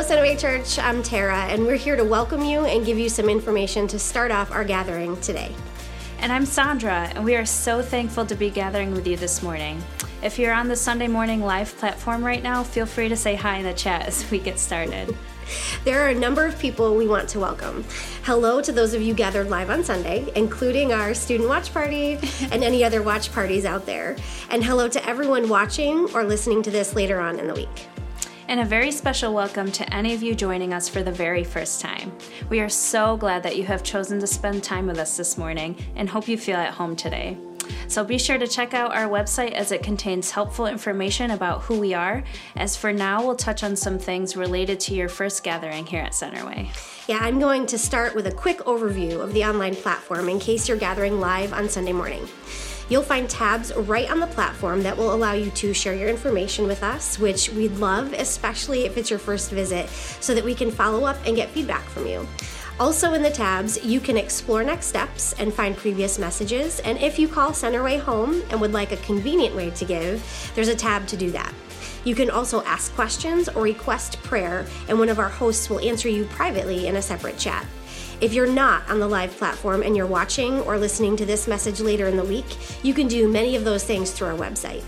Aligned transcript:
Hello, 0.00 0.16
Centerway 0.16 0.40
Church. 0.40 0.78
I'm 0.78 1.02
Tara, 1.02 1.40
and 1.50 1.66
we're 1.66 1.76
here 1.76 1.94
to 1.94 2.04
welcome 2.04 2.42
you 2.42 2.60
and 2.60 2.86
give 2.86 2.98
you 2.98 3.10
some 3.10 3.28
information 3.28 3.86
to 3.88 3.98
start 3.98 4.30
off 4.30 4.50
our 4.50 4.64
gathering 4.64 5.20
today. 5.20 5.54
And 6.20 6.32
I'm 6.32 6.46
Sandra, 6.46 7.12
and 7.14 7.22
we 7.22 7.36
are 7.36 7.44
so 7.44 7.82
thankful 7.82 8.24
to 8.24 8.34
be 8.34 8.48
gathering 8.48 8.92
with 8.92 9.06
you 9.06 9.18
this 9.18 9.42
morning. 9.42 9.84
If 10.22 10.38
you're 10.38 10.54
on 10.54 10.68
the 10.68 10.74
Sunday 10.74 11.06
morning 11.06 11.42
live 11.42 11.76
platform 11.76 12.24
right 12.24 12.42
now, 12.42 12.62
feel 12.62 12.86
free 12.86 13.10
to 13.10 13.16
say 13.16 13.34
hi 13.34 13.58
in 13.58 13.64
the 13.64 13.74
chat 13.74 14.06
as 14.06 14.28
we 14.30 14.38
get 14.38 14.58
started. 14.58 15.14
There 15.84 16.06
are 16.06 16.10
a 16.10 16.14
number 16.14 16.46
of 16.46 16.56
people 16.60 16.94
we 16.94 17.08
want 17.08 17.28
to 17.30 17.40
welcome. 17.40 17.84
Hello 18.22 18.62
to 18.62 18.70
those 18.70 18.94
of 18.94 19.02
you 19.02 19.12
gathered 19.12 19.50
live 19.50 19.68
on 19.68 19.82
Sunday, 19.82 20.30
including 20.36 20.92
our 20.92 21.12
student 21.12 21.48
watch 21.48 21.74
party 21.74 22.20
and 22.52 22.62
any 22.62 22.84
other 22.84 23.02
watch 23.02 23.32
parties 23.32 23.64
out 23.64 23.84
there. 23.84 24.16
And 24.50 24.62
hello 24.62 24.86
to 24.88 25.04
everyone 25.08 25.48
watching 25.48 26.08
or 26.14 26.22
listening 26.22 26.62
to 26.62 26.70
this 26.70 26.94
later 26.94 27.18
on 27.18 27.40
in 27.40 27.48
the 27.48 27.54
week. 27.54 27.88
And 28.50 28.58
a 28.58 28.64
very 28.64 28.90
special 28.90 29.32
welcome 29.32 29.70
to 29.70 29.94
any 29.94 30.12
of 30.12 30.24
you 30.24 30.34
joining 30.34 30.74
us 30.74 30.88
for 30.88 31.04
the 31.04 31.12
very 31.12 31.44
first 31.44 31.80
time. 31.80 32.10
We 32.48 32.58
are 32.58 32.68
so 32.68 33.16
glad 33.16 33.44
that 33.44 33.56
you 33.56 33.62
have 33.66 33.84
chosen 33.84 34.18
to 34.18 34.26
spend 34.26 34.64
time 34.64 34.88
with 34.88 34.98
us 34.98 35.16
this 35.16 35.38
morning 35.38 35.76
and 35.94 36.08
hope 36.08 36.26
you 36.26 36.36
feel 36.36 36.56
at 36.56 36.74
home 36.74 36.96
today. 36.96 37.38
So 37.86 38.02
be 38.02 38.18
sure 38.18 38.38
to 38.38 38.48
check 38.48 38.74
out 38.74 38.92
our 38.92 39.08
website 39.08 39.52
as 39.52 39.70
it 39.70 39.84
contains 39.84 40.32
helpful 40.32 40.66
information 40.66 41.30
about 41.30 41.62
who 41.62 41.78
we 41.78 41.94
are. 41.94 42.24
As 42.56 42.76
for 42.76 42.92
now, 42.92 43.24
we'll 43.24 43.36
touch 43.36 43.62
on 43.62 43.76
some 43.76 44.00
things 44.00 44.36
related 44.36 44.80
to 44.80 44.96
your 44.96 45.08
first 45.08 45.44
gathering 45.44 45.86
here 45.86 46.02
at 46.02 46.10
Centerway. 46.10 46.70
Yeah, 47.06 47.18
I'm 47.20 47.38
going 47.38 47.66
to 47.66 47.78
start 47.78 48.16
with 48.16 48.26
a 48.26 48.32
quick 48.32 48.58
overview 48.62 49.20
of 49.20 49.32
the 49.32 49.44
online 49.44 49.76
platform 49.76 50.28
in 50.28 50.40
case 50.40 50.66
you're 50.66 50.76
gathering 50.76 51.20
live 51.20 51.52
on 51.52 51.68
Sunday 51.68 51.92
morning. 51.92 52.26
You'll 52.90 53.02
find 53.02 53.30
tabs 53.30 53.72
right 53.74 54.10
on 54.10 54.18
the 54.18 54.26
platform 54.26 54.82
that 54.82 54.96
will 54.96 55.14
allow 55.14 55.32
you 55.32 55.50
to 55.52 55.72
share 55.72 55.94
your 55.94 56.08
information 56.08 56.66
with 56.66 56.82
us, 56.82 57.20
which 57.20 57.48
we'd 57.50 57.76
love, 57.76 58.12
especially 58.12 58.84
if 58.84 58.98
it's 58.98 59.08
your 59.08 59.20
first 59.20 59.52
visit, 59.52 59.88
so 59.88 60.34
that 60.34 60.44
we 60.44 60.56
can 60.56 60.72
follow 60.72 61.04
up 61.04 61.16
and 61.24 61.36
get 61.36 61.50
feedback 61.50 61.84
from 61.84 62.08
you. 62.08 62.26
Also, 62.80 63.12
in 63.12 63.22
the 63.22 63.30
tabs, 63.30 63.84
you 63.84 64.00
can 64.00 64.16
explore 64.16 64.64
next 64.64 64.86
steps 64.86 65.34
and 65.34 65.54
find 65.54 65.76
previous 65.76 66.18
messages. 66.18 66.80
And 66.80 66.98
if 66.98 67.16
you 67.16 67.28
call 67.28 67.52
Centerway 67.52 68.00
home 68.00 68.42
and 68.50 68.60
would 68.60 68.72
like 68.72 68.90
a 68.90 68.96
convenient 68.96 69.54
way 69.54 69.70
to 69.70 69.84
give, 69.84 70.52
there's 70.56 70.68
a 70.68 70.74
tab 70.74 71.06
to 71.08 71.16
do 71.16 71.30
that. 71.30 71.54
You 72.04 72.16
can 72.16 72.28
also 72.28 72.62
ask 72.64 72.92
questions 72.94 73.48
or 73.48 73.62
request 73.62 74.20
prayer, 74.24 74.66
and 74.88 74.98
one 74.98 75.10
of 75.10 75.20
our 75.20 75.28
hosts 75.28 75.70
will 75.70 75.78
answer 75.80 76.08
you 76.08 76.24
privately 76.24 76.88
in 76.88 76.96
a 76.96 77.02
separate 77.02 77.38
chat. 77.38 77.64
If 78.20 78.34
you're 78.34 78.46
not 78.46 78.88
on 78.90 79.00
the 79.00 79.08
live 79.08 79.34
platform 79.36 79.82
and 79.82 79.96
you're 79.96 80.06
watching 80.06 80.60
or 80.60 80.76
listening 80.76 81.16
to 81.16 81.24
this 81.24 81.48
message 81.48 81.80
later 81.80 82.06
in 82.06 82.16
the 82.16 82.24
week, 82.24 82.44
you 82.84 82.92
can 82.92 83.08
do 83.08 83.28
many 83.28 83.56
of 83.56 83.64
those 83.64 83.82
things 83.82 84.10
through 84.10 84.28
our 84.28 84.36
website. 84.36 84.82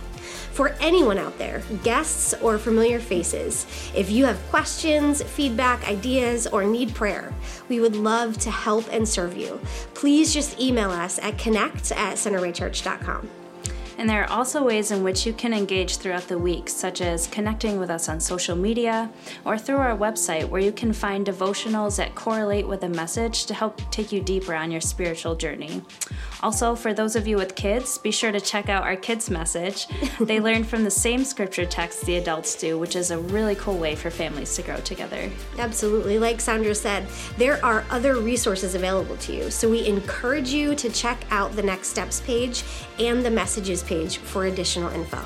For 0.52 0.76
anyone 0.80 1.16
out 1.16 1.38
there, 1.38 1.62
guests 1.82 2.34
or 2.42 2.58
familiar 2.58 3.00
faces, 3.00 3.66
if 3.96 4.10
you 4.10 4.26
have 4.26 4.38
questions, 4.50 5.22
feedback, 5.22 5.88
ideas, 5.88 6.46
or 6.46 6.64
need 6.64 6.94
prayer, 6.94 7.32
we 7.70 7.80
would 7.80 7.96
love 7.96 8.36
to 8.38 8.50
help 8.50 8.86
and 8.92 9.08
serve 9.08 9.34
you. 9.34 9.58
Please 9.94 10.34
just 10.34 10.60
email 10.60 10.90
us 10.90 11.18
at 11.20 11.38
connect 11.38 11.90
at 11.92 12.16
centerwaychurch.com. 12.16 13.41
And 14.02 14.10
there 14.10 14.24
are 14.24 14.30
also 14.32 14.64
ways 14.64 14.90
in 14.90 15.04
which 15.04 15.24
you 15.24 15.32
can 15.32 15.54
engage 15.54 15.98
throughout 15.98 16.26
the 16.26 16.36
week, 16.36 16.68
such 16.68 17.00
as 17.00 17.28
connecting 17.28 17.78
with 17.78 17.88
us 17.88 18.08
on 18.08 18.18
social 18.18 18.56
media 18.56 19.08
or 19.44 19.56
through 19.56 19.76
our 19.76 19.96
website, 19.96 20.48
where 20.48 20.60
you 20.60 20.72
can 20.72 20.92
find 20.92 21.24
devotionals 21.24 21.98
that 21.98 22.16
correlate 22.16 22.66
with 22.66 22.82
a 22.82 22.88
message 22.88 23.46
to 23.46 23.54
help 23.54 23.80
take 23.92 24.10
you 24.10 24.20
deeper 24.20 24.56
on 24.56 24.72
your 24.72 24.80
spiritual 24.80 25.36
journey. 25.36 25.82
Also, 26.42 26.74
for 26.74 26.92
those 26.92 27.14
of 27.14 27.26
you 27.26 27.36
with 27.36 27.54
kids, 27.54 27.98
be 27.98 28.10
sure 28.10 28.32
to 28.32 28.40
check 28.40 28.68
out 28.68 28.82
our 28.82 28.96
kids' 28.96 29.30
message. 29.30 29.86
they 30.20 30.40
learn 30.40 30.64
from 30.64 30.82
the 30.82 30.90
same 30.90 31.24
scripture 31.24 31.64
text 31.64 32.04
the 32.04 32.16
adults 32.16 32.56
do, 32.56 32.78
which 32.78 32.96
is 32.96 33.10
a 33.10 33.18
really 33.18 33.54
cool 33.54 33.78
way 33.78 33.94
for 33.94 34.10
families 34.10 34.54
to 34.56 34.62
grow 34.62 34.78
together. 34.78 35.30
Absolutely. 35.58 36.18
Like 36.18 36.40
Sandra 36.40 36.74
said, 36.74 37.06
there 37.38 37.64
are 37.64 37.84
other 37.90 38.16
resources 38.16 38.74
available 38.74 39.16
to 39.18 39.32
you. 39.32 39.50
So 39.50 39.70
we 39.70 39.86
encourage 39.86 40.50
you 40.50 40.74
to 40.74 40.90
check 40.90 41.24
out 41.30 41.54
the 41.54 41.62
Next 41.62 41.88
Steps 41.88 42.20
page 42.20 42.64
and 42.98 43.24
the 43.24 43.30
Messages 43.30 43.82
page 43.82 44.18
for 44.18 44.46
additional 44.46 44.90
info. 44.90 45.22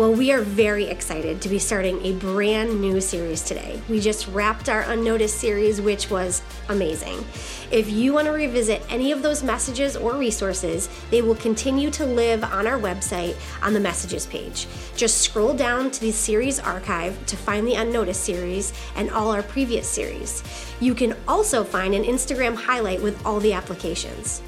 Well, 0.00 0.14
we 0.14 0.32
are 0.32 0.40
very 0.40 0.86
excited 0.86 1.42
to 1.42 1.50
be 1.50 1.58
starting 1.58 2.02
a 2.06 2.14
brand 2.14 2.80
new 2.80 3.02
series 3.02 3.42
today. 3.42 3.82
We 3.86 4.00
just 4.00 4.28
wrapped 4.28 4.70
our 4.70 4.80
Unnoticed 4.80 5.38
series, 5.38 5.78
which 5.78 6.08
was 6.10 6.40
amazing. 6.70 7.22
If 7.70 7.90
you 7.90 8.14
want 8.14 8.24
to 8.24 8.32
revisit 8.32 8.82
any 8.88 9.12
of 9.12 9.20
those 9.20 9.42
messages 9.42 9.96
or 9.96 10.14
resources, 10.14 10.88
they 11.10 11.20
will 11.20 11.34
continue 11.34 11.90
to 11.90 12.06
live 12.06 12.42
on 12.42 12.66
our 12.66 12.78
website 12.78 13.36
on 13.62 13.74
the 13.74 13.80
Messages 13.80 14.24
page. 14.24 14.66
Just 14.96 15.18
scroll 15.18 15.52
down 15.52 15.90
to 15.90 16.00
the 16.00 16.12
series 16.12 16.58
archive 16.58 17.26
to 17.26 17.36
find 17.36 17.66
the 17.66 17.74
Unnoticed 17.74 18.24
series 18.24 18.72
and 18.96 19.10
all 19.10 19.30
our 19.30 19.42
previous 19.42 19.86
series. 19.86 20.42
You 20.80 20.94
can 20.94 21.14
also 21.28 21.62
find 21.62 21.94
an 21.94 22.04
Instagram 22.04 22.56
highlight 22.56 23.02
with 23.02 23.22
all 23.26 23.38
the 23.38 23.52
applications. 23.52 24.40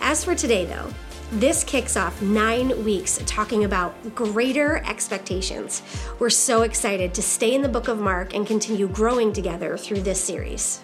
As 0.00 0.24
for 0.24 0.34
today, 0.34 0.64
though, 0.64 0.88
this 1.32 1.64
kicks 1.64 1.96
off 1.96 2.22
nine 2.22 2.84
weeks 2.84 3.20
talking 3.26 3.64
about 3.64 4.14
greater 4.14 4.78
expectations. 4.86 5.82
We're 6.18 6.30
so 6.30 6.62
excited 6.62 7.14
to 7.14 7.22
stay 7.22 7.54
in 7.54 7.62
the 7.62 7.68
book 7.68 7.88
of 7.88 7.98
Mark 7.98 8.34
and 8.34 8.46
continue 8.46 8.86
growing 8.88 9.32
together 9.32 9.76
through 9.76 10.02
this 10.02 10.22
series. 10.22 10.80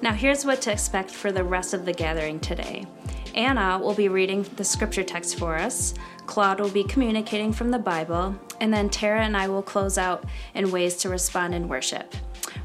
Now, 0.00 0.12
here's 0.12 0.44
what 0.44 0.62
to 0.62 0.72
expect 0.72 1.10
for 1.10 1.30
the 1.30 1.44
rest 1.44 1.74
of 1.74 1.84
the 1.84 1.92
gathering 1.92 2.40
today. 2.40 2.86
Anna 3.34 3.78
will 3.78 3.94
be 3.94 4.08
reading 4.08 4.42
the 4.56 4.64
scripture 4.64 5.04
text 5.04 5.38
for 5.38 5.56
us, 5.56 5.94
Claude 6.26 6.60
will 6.60 6.70
be 6.70 6.84
communicating 6.84 7.52
from 7.52 7.70
the 7.70 7.78
Bible, 7.78 8.34
and 8.60 8.72
then 8.72 8.88
Tara 8.88 9.22
and 9.22 9.36
I 9.36 9.48
will 9.48 9.62
close 9.62 9.98
out 9.98 10.24
in 10.54 10.70
ways 10.70 10.96
to 10.98 11.08
respond 11.08 11.54
in 11.54 11.68
worship. 11.68 12.14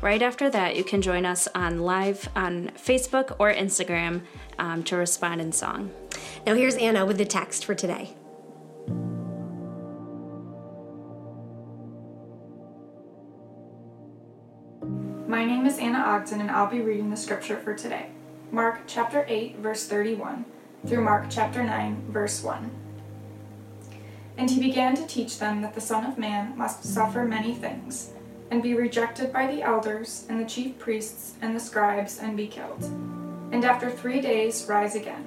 Right 0.01 0.21
after 0.21 0.49
that, 0.49 0.75
you 0.75 0.83
can 0.83 1.01
join 1.01 1.25
us 1.25 1.47
on 1.55 1.79
live 1.79 2.29
on 2.35 2.71
Facebook 2.77 3.35
or 3.39 3.53
Instagram 3.53 4.21
um, 4.59 4.83
to 4.83 4.95
respond 4.95 5.41
in 5.41 5.51
song. 5.51 5.91
Now, 6.45 6.53
here's 6.53 6.75
Anna 6.75 7.05
with 7.05 7.17
the 7.17 7.25
text 7.25 7.65
for 7.65 7.75
today. 7.75 8.15
My 15.27 15.43
name 15.43 15.65
is 15.65 15.77
Anna 15.77 15.99
Ogden, 15.99 16.39
and 16.39 16.51
I'll 16.51 16.69
be 16.69 16.81
reading 16.81 17.09
the 17.09 17.17
scripture 17.17 17.57
for 17.57 17.73
today 17.73 18.07
Mark 18.51 18.81
chapter 18.87 19.25
8, 19.27 19.57
verse 19.57 19.87
31, 19.87 20.45
through 20.85 21.01
Mark 21.01 21.25
chapter 21.29 21.63
9, 21.63 22.05
verse 22.09 22.41
1. 22.41 22.71
And 24.37 24.49
he 24.49 24.59
began 24.59 24.95
to 24.95 25.05
teach 25.07 25.39
them 25.39 25.61
that 25.61 25.75
the 25.75 25.81
Son 25.81 26.05
of 26.05 26.17
Man 26.17 26.57
must 26.57 26.85
suffer 26.85 27.25
many 27.25 27.53
things, 27.53 28.11
and 28.51 28.63
be 28.63 28.73
rejected 28.73 29.33
by 29.33 29.47
the 29.47 29.63
elders, 29.63 30.25
and 30.29 30.39
the 30.39 30.45
chief 30.47 30.79
priests, 30.79 31.33
and 31.41 31.53
the 31.53 31.59
scribes, 31.59 32.19
and 32.19 32.37
be 32.37 32.47
killed, 32.47 32.83
and 33.51 33.65
after 33.65 33.89
three 33.89 34.21
days 34.21 34.65
rise 34.69 34.95
again. 34.95 35.26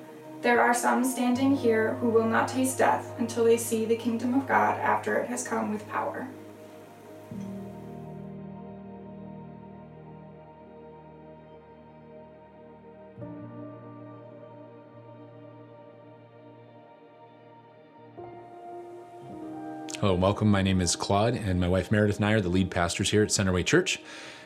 there 0.41 0.59
are 0.59 0.73
some 0.73 1.03
standing 1.03 1.55
here 1.55 1.93
who 1.95 2.09
will 2.09 2.25
not 2.25 2.47
taste 2.47 2.79
death 2.79 3.13
until 3.19 3.43
they 3.43 3.57
see 3.57 3.85
the 3.85 3.95
kingdom 3.95 4.33
of 4.33 4.47
God 4.47 4.79
after 4.79 5.17
it 5.17 5.27
has 5.27 5.47
come 5.47 5.71
with 5.71 5.87
power. 5.87 6.27
Hello, 20.01 20.15
welcome. 20.15 20.49
My 20.49 20.63
name 20.63 20.81
is 20.81 20.95
Claude, 20.95 21.35
and 21.35 21.59
my 21.59 21.67
wife 21.67 21.91
Meredith 21.91 22.15
and 22.15 22.25
I 22.25 22.31
are 22.31 22.41
the 22.41 22.49
lead 22.49 22.71
pastors 22.71 23.11
here 23.11 23.21
at 23.21 23.29
Centerway 23.29 23.63
Church. 23.63 23.99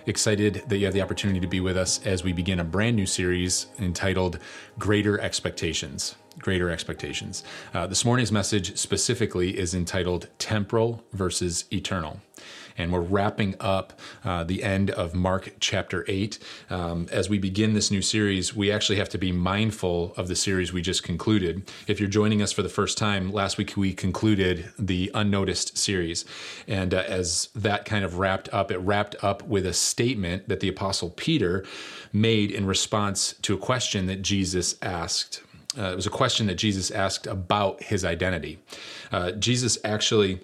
Excited 0.05 0.63
that 0.67 0.79
you 0.79 0.83
have 0.83 0.93
the 0.93 1.01
opportunity 1.01 1.39
to 1.39 1.47
be 1.47 1.61
with 1.61 1.77
us 1.77 2.05
as 2.05 2.25
we 2.25 2.33
begin 2.33 2.59
a 2.59 2.63
brand 2.65 2.97
new 2.97 3.05
series 3.05 3.67
entitled 3.79 4.37
Greater 4.77 5.17
Expectations. 5.17 6.15
Greater 6.39 6.69
Expectations. 6.69 7.45
Uh, 7.73 7.87
this 7.87 8.03
morning's 8.03 8.33
message 8.33 8.75
specifically 8.75 9.57
is 9.57 9.73
entitled 9.73 10.27
Temporal 10.39 11.01
versus 11.13 11.63
Eternal 11.71 12.19
and 12.77 12.91
we're 12.91 12.99
wrapping 12.99 13.55
up 13.59 13.99
uh, 14.23 14.43
the 14.43 14.63
end 14.63 14.89
of 14.91 15.13
Mark 15.13 15.53
chapter 15.59 16.05
8. 16.07 16.39
Um, 16.69 17.07
as 17.11 17.29
we 17.29 17.37
begin 17.37 17.73
this 17.73 17.91
new 17.91 18.01
series, 18.01 18.55
we 18.55 18.71
actually 18.71 18.97
have 18.97 19.09
to 19.09 19.17
be 19.17 19.31
mindful 19.31 20.13
of 20.17 20.27
the 20.27 20.35
series 20.35 20.73
we 20.73 20.81
just 20.81 21.03
concluded. 21.03 21.71
If 21.87 21.99
you're 21.99 22.09
joining 22.09 22.41
us 22.41 22.51
for 22.51 22.61
the 22.61 22.69
first 22.69 22.97
time, 22.97 23.31
last 23.31 23.57
week 23.57 23.77
we 23.77 23.93
concluded 23.93 24.71
the 24.77 25.11
Unnoticed 25.13 25.77
series. 25.77 26.25
And 26.67 26.93
uh, 26.93 27.03
as 27.07 27.49
that 27.55 27.85
kind 27.85 28.03
of 28.03 28.19
wrapped 28.19 28.49
up, 28.53 28.71
it 28.71 28.77
wrapped 28.79 29.15
up 29.23 29.43
with 29.43 29.65
a 29.65 29.73
statement 29.73 30.49
that 30.49 30.59
the 30.59 30.69
Apostle 30.69 31.11
Peter 31.11 31.65
made 32.11 32.51
in 32.51 32.65
response 32.65 33.33
to 33.41 33.53
a 33.53 33.57
question 33.57 34.05
that 34.07 34.21
Jesus 34.21 34.75
asked. 34.81 35.41
Uh, 35.77 35.91
it 35.91 35.95
was 35.95 36.07
a 36.07 36.11
question 36.11 36.47
that 36.47 36.55
Jesus 36.55 36.89
asked 36.91 37.27
about 37.27 37.83
his 37.83 38.05
identity. 38.05 38.59
Uh, 39.11 39.31
Jesus 39.31 39.77
actually 39.83 40.39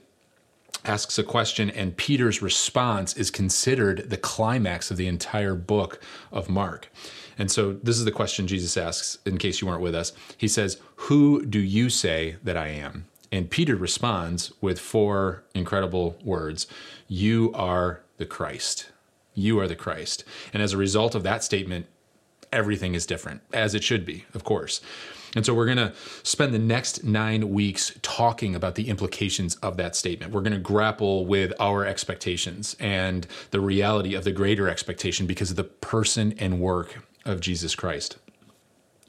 asks 0.86 1.18
a 1.18 1.24
question, 1.24 1.70
and 1.70 1.98
Peter's 1.98 2.42
response 2.42 3.16
is 3.16 3.32
considered 3.32 4.10
the 4.10 4.18
climax 4.18 4.92
of 4.92 4.98
the 4.98 5.08
entire 5.08 5.56
book 5.56 6.02
of 6.32 6.50
Mark. 6.50 6.92
And 7.38 7.52
so, 7.52 7.74
this 7.74 7.98
is 7.98 8.06
the 8.06 8.12
question 8.12 8.48
Jesus 8.48 8.78
asks, 8.78 9.18
in 9.26 9.38
case 9.38 9.62
you 9.62 9.68
weren't 9.68 9.82
with 9.82 9.96
us. 9.96 10.14
He 10.38 10.48
says, 10.48 10.80
Who 10.96 11.46
do 11.46 11.60
you 11.60 11.90
say 11.90 12.38
that 12.44 12.58
I 12.58 12.68
am? 12.68 13.08
And 13.32 13.50
Peter 13.50 13.76
responds 13.76 14.52
with 14.60 14.80
four 14.80 15.44
incredible 15.54 16.18
words 16.24 16.68
You 17.08 17.52
are 17.54 18.02
the 18.18 18.26
Christ. 18.26 18.92
You 19.34 19.60
are 19.60 19.68
the 19.68 19.76
Christ. 19.76 20.24
And 20.54 20.62
as 20.62 20.74
a 20.74 20.78
result 20.78 21.16
of 21.16 21.24
that 21.24 21.44
statement, 21.44 21.86
everything 22.52 22.96
is 22.96 23.06
different, 23.06 23.42
as 23.54 23.74
it 23.74 23.84
should 23.84 24.06
be, 24.06 24.26
of 24.34 24.44
course. 24.44 24.82
And 25.36 25.46
so 25.46 25.54
we're 25.54 25.66
going 25.66 25.78
to 25.78 25.94
spend 26.24 26.54
the 26.54 26.60
next 26.60 27.04
nine 27.04 27.52
weeks 27.52 27.94
talking 28.02 28.54
about 28.54 28.76
the 28.76 28.90
implications 28.90 29.56
of 29.58 29.78
that 29.78 29.96
statement. 29.96 30.34
We're 30.34 30.42
going 30.42 30.54
to 30.54 30.60
grapple 30.60 31.26
with 31.26 31.54
our 31.60 31.86
expectations 31.86 32.76
and 32.80 33.26
the 33.52 33.62
reality 33.62 34.14
of 34.14 34.26
the 34.26 34.32
greater 34.32 34.68
expectation 34.68 35.28
because 35.28 35.50
of 35.50 35.56
the 35.56 35.64
person 35.64 36.34
and 36.38 36.60
work 36.60 37.06
of 37.26 37.40
Jesus 37.40 37.76
Christ 37.76 38.18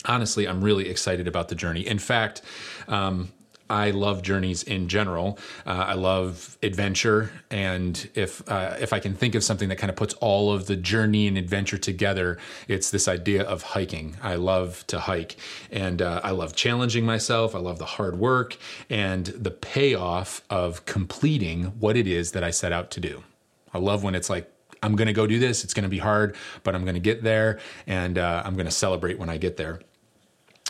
honestly, 0.05 0.49
I'm 0.49 0.63
really 0.63 0.89
excited 0.89 1.29
about 1.29 1.49
the 1.49 1.55
journey. 1.55 1.87
In 1.87 1.99
fact, 1.99 2.43
um, 2.89 3.31
I 3.71 3.91
love 3.91 4.23
journeys 4.23 4.63
in 4.63 4.89
general. 4.89 5.39
Uh, 5.67 5.71
I 5.71 5.95
love 5.95 6.59
adventure, 6.63 7.31
and 7.51 8.09
if 8.15 8.47
uh, 8.51 8.77
if 8.81 8.93
I 8.93 8.99
can 8.99 9.15
think 9.15 9.35
of 9.35 9.43
something 9.43 9.69
that 9.69 9.77
kind 9.77 9.91
of 9.91 9.97
puts 9.97 10.15
all 10.15 10.53
of 10.53 10.67
the 10.67 10.77
journey 10.77 11.27
and 11.27 11.39
adventure 11.39 11.79
together, 11.79 12.39
it's 12.69 12.91
this 12.91 13.09
idea 13.09 13.43
of 13.43 13.63
hiking. 13.63 14.17
I 14.23 14.35
love 14.35 14.87
to 14.89 15.01
hike, 15.01 15.37
and 15.71 16.03
uh, 16.03 16.21
I 16.23 16.33
love 16.33 16.55
challenging 16.55 17.07
myself. 17.07 17.55
I 17.55 17.59
love 17.59 17.79
the 17.79 17.87
hard 17.87 18.19
work 18.19 18.57
and 18.91 19.27
the 19.27 19.51
payoff 19.51 20.43
of 20.51 20.85
completing 20.85 21.65
what 21.81 21.97
it 21.97 22.07
is 22.07 22.33
that 22.33 22.45
I 22.45 22.51
set 22.51 22.73
out 22.73 22.91
to 22.93 23.01
do. 23.01 23.23
I 23.73 23.79
love 23.79 24.03
when 24.03 24.15
it's 24.15 24.29
like 24.29 24.51
I'm 24.83 24.97
going 24.97 25.07
to 25.07 25.13
go 25.13 25.27
do 25.27 25.39
this. 25.39 25.65
It's 25.65 25.75
going 25.75 25.85
to 25.85 25.89
be 25.89 25.99
hard, 25.99 26.37
but 26.63 26.75
I'm 26.75 26.83
going 26.83 26.95
to 26.95 27.01
get 27.01 27.23
there, 27.23 27.61
and 27.87 28.19
uh, 28.19 28.43
I'm 28.45 28.55
going 28.55 28.67
to 28.67 28.73
celebrate 28.73 29.19
when 29.19 29.29
I 29.29 29.39
get 29.39 29.57
there 29.57 29.81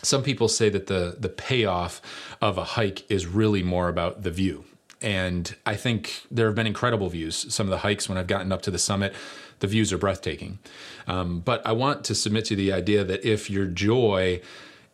some 0.02 0.22
people 0.22 0.48
say 0.48 0.68
that 0.68 0.86
the 0.86 1.16
the 1.18 1.28
payoff 1.28 2.00
of 2.40 2.58
a 2.58 2.64
hike 2.64 3.10
is 3.10 3.26
really 3.26 3.62
more 3.62 3.88
about 3.88 4.22
the 4.22 4.30
view. 4.30 4.64
And 5.00 5.54
I 5.66 5.74
think 5.74 6.26
there 6.30 6.46
have 6.46 6.54
been 6.54 6.66
incredible 6.66 7.08
views. 7.08 7.52
Some 7.52 7.66
of 7.66 7.70
the 7.70 7.78
hikes 7.78 8.08
when 8.08 8.18
I've 8.18 8.28
gotten 8.28 8.52
up 8.52 8.62
to 8.62 8.70
the 8.70 8.78
summit, 8.78 9.14
the 9.58 9.66
views 9.66 9.92
are 9.92 9.98
breathtaking. 9.98 10.60
Um, 11.08 11.40
but 11.40 11.64
I 11.66 11.72
want 11.72 12.04
to 12.04 12.14
submit 12.14 12.44
to 12.46 12.56
the 12.56 12.72
idea 12.72 13.02
that 13.02 13.24
if 13.24 13.50
your 13.50 13.66
joy 13.66 14.40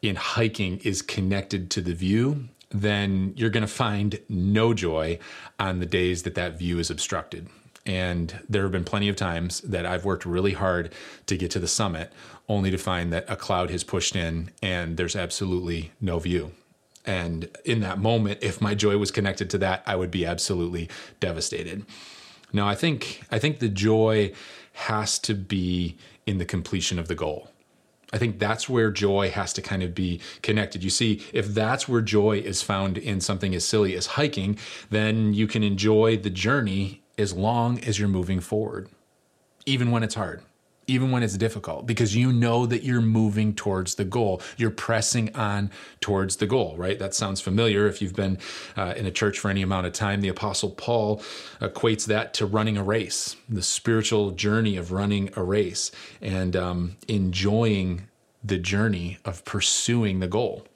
in 0.01 0.17
hiking 0.17 0.79
is 0.79 1.03
connected 1.03 1.71
to 1.73 1.83
the 1.83 1.93
view, 1.93 2.49
then 2.71 3.35
you're 3.37 3.51
going 3.51 3.63
to 3.63 3.67
find 3.67 4.21
no 4.29 4.73
joy 4.73 5.19
on 5.59 5.81
the 5.81 5.87
days 5.87 6.23
that 6.23 6.35
that 6.37 6.59
view 6.59 6.79
is 6.79 6.91
obstructed. 6.91 7.49
And 7.89 8.39
there 8.51 8.63
have 8.65 8.73
been 8.73 8.85
plenty 8.85 9.09
of 9.09 9.17
times 9.17 9.63
that 9.63 9.87
I've 9.87 10.05
worked 10.05 10.27
really 10.27 10.53
hard 10.53 10.93
to 11.27 11.39
get 11.39 11.51
to 11.53 11.59
the 11.59 11.67
summit, 11.67 12.13
only 12.47 12.71
to 12.71 12.77
find 12.77 13.11
that 13.15 13.25
a 13.29 13.35
cloud 13.35 13.71
has 13.71 13.83
pushed 13.83 14.15
in 14.15 14.51
and 14.63 14.99
there's 14.99 15.17
absolutely 15.17 15.93
no 15.99 16.19
view. 16.19 16.53
And 17.07 17.49
in 17.65 17.81
that 17.81 17.99
moment, 17.99 18.41
if 18.43 18.61
my 18.61 18.75
joy 18.75 18.99
was 18.99 19.11
connected 19.11 19.49
to 19.51 19.59
that, 19.59 19.83
I 19.87 19.97
would 19.97 20.11
be 20.11 20.27
absolutely 20.27 20.91
devastated. 21.19 21.87
Now, 22.53 22.69
I 22.69 22.75
think 22.75 23.23
I 23.31 23.39
think 23.39 23.59
the 23.59 23.71
joy 23.71 24.33
has 24.75 25.19
to 25.21 25.35
be 25.35 25.97
in 26.27 26.37
the 26.37 26.45
completion 26.45 26.99
of 26.99 27.09
the 27.09 27.15
goal. 27.15 27.49
I 28.13 28.19
think 28.19 28.39
that's 28.39 28.69
where 28.69 28.91
joy 28.91 29.31
has 29.31 29.55
to 29.55 29.63
kind 29.63 29.83
of 29.83 29.95
be 29.95 30.21
connected. 30.43 30.85
You 30.85 30.91
see, 30.91 31.23
if 31.33 31.47
that's 31.49 31.89
where 31.89 32.03
joy 32.03 32.39
is 32.39 32.61
found 32.63 32.99
in 32.99 33.23
something 33.23 33.55
as 33.55 33.65
silly 33.65 33.95
as 33.97 34.07
hiking, 34.09 34.59
then 34.91 35.33
you 35.33 35.47
can 35.47 35.63
enjoy 35.63 36.19
the 36.19 36.31
journey 36.31 37.03
as 37.19 37.33
long 37.33 37.81
as 37.81 37.99
you're 37.99 38.09
moving 38.09 38.41
forward, 38.41 38.89
even 39.67 39.91
when 39.91 40.03
it's 40.03 40.15
hard, 40.15 40.43
even 40.87 41.11
when 41.11 41.23
it's 41.23 41.37
difficult, 41.37 41.87
because 41.87 42.17
you 42.17 42.33
know 42.33 42.65
that 42.65 42.83
you're 42.83 43.03
moving 43.03 43.55
towards 43.55 43.97
the 43.97 44.05
goal. 44.05 44.41
You're 44.57 44.71
pressing 44.71 45.35
on 45.37 45.71
towards 46.01 46.37
the 46.37 46.47
goal, 46.47 46.77
right? 46.79 46.99
That 46.99 47.15
sounds 47.15 47.41
familiar 47.41 47.87
if 47.87 48.01
you've 48.01 48.17
been 48.17 48.39
uh, 48.77 48.95
in 48.97 49.05
a 49.05 49.11
church 49.11 49.39
for 49.39 49.51
any 49.51 49.61
amount 49.61 49.87
of 49.87 49.93
time. 49.93 50.23
The 50.23 50.29
Apostle 50.29 50.71
Paul 50.71 51.19
equates 51.61 52.07
that 52.07 52.33
to 52.35 52.47
running 52.47 52.79
a 52.79 52.83
race, 52.83 53.37
the 53.49 53.63
spiritual 53.63 54.31
journey 54.31 54.77
of 54.77 54.93
running 54.93 55.31
a 55.37 55.43
race 55.43 55.91
and 56.23 56.57
um, 56.57 56.97
enjoying 57.07 58.09
the 58.43 58.59
journey 58.59 59.19
of 59.25 59.45
pursuing 59.45 60.21
the 60.21 60.29
goal. 60.29 60.67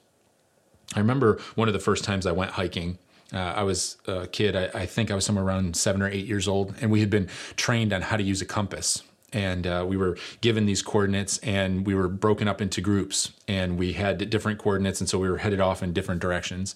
I 0.95 0.99
remember 0.99 1.39
one 1.55 1.67
of 1.67 1.73
the 1.73 1.79
first 1.79 2.03
times 2.03 2.27
I 2.27 2.31
went 2.33 2.51
hiking 2.51 2.99
uh, 3.33 3.53
I 3.55 3.63
was 3.63 3.97
a 4.07 4.27
kid, 4.27 4.55
I, 4.55 4.69
I, 4.73 4.85
think 4.85 5.09
I 5.09 5.15
was 5.15 5.25
somewhere 5.25 5.43
around 5.43 5.75
seven 5.75 6.01
or 6.01 6.07
eight 6.07 6.27
years 6.27 6.47
old, 6.47 6.75
and 6.81 6.91
we 6.91 6.99
had 6.99 7.09
been 7.09 7.27
trained 7.55 7.91
on 7.91 8.01
how 8.01 8.17
to 8.17 8.23
use 8.23 8.41
a 8.41 8.45
compass. 8.45 9.01
And 9.31 9.65
uh, 9.65 9.83
we 9.87 9.97
were 9.97 10.17
given 10.41 10.67
these 10.67 10.83
coordinates, 10.83 11.39
and 11.39 11.87
we 11.87 11.95
were 11.95 12.07
broken 12.07 12.47
up 12.47 12.61
into 12.61 12.81
groups, 12.81 13.31
and 13.47 13.79
we 13.79 13.93
had 13.93 14.29
different 14.29 14.59
coordinates, 14.59 15.01
and 15.01 15.09
so 15.09 15.17
we 15.17 15.27
were 15.27 15.39
headed 15.39 15.59
off 15.59 15.81
in 15.81 15.91
different 15.91 16.21
directions. 16.21 16.75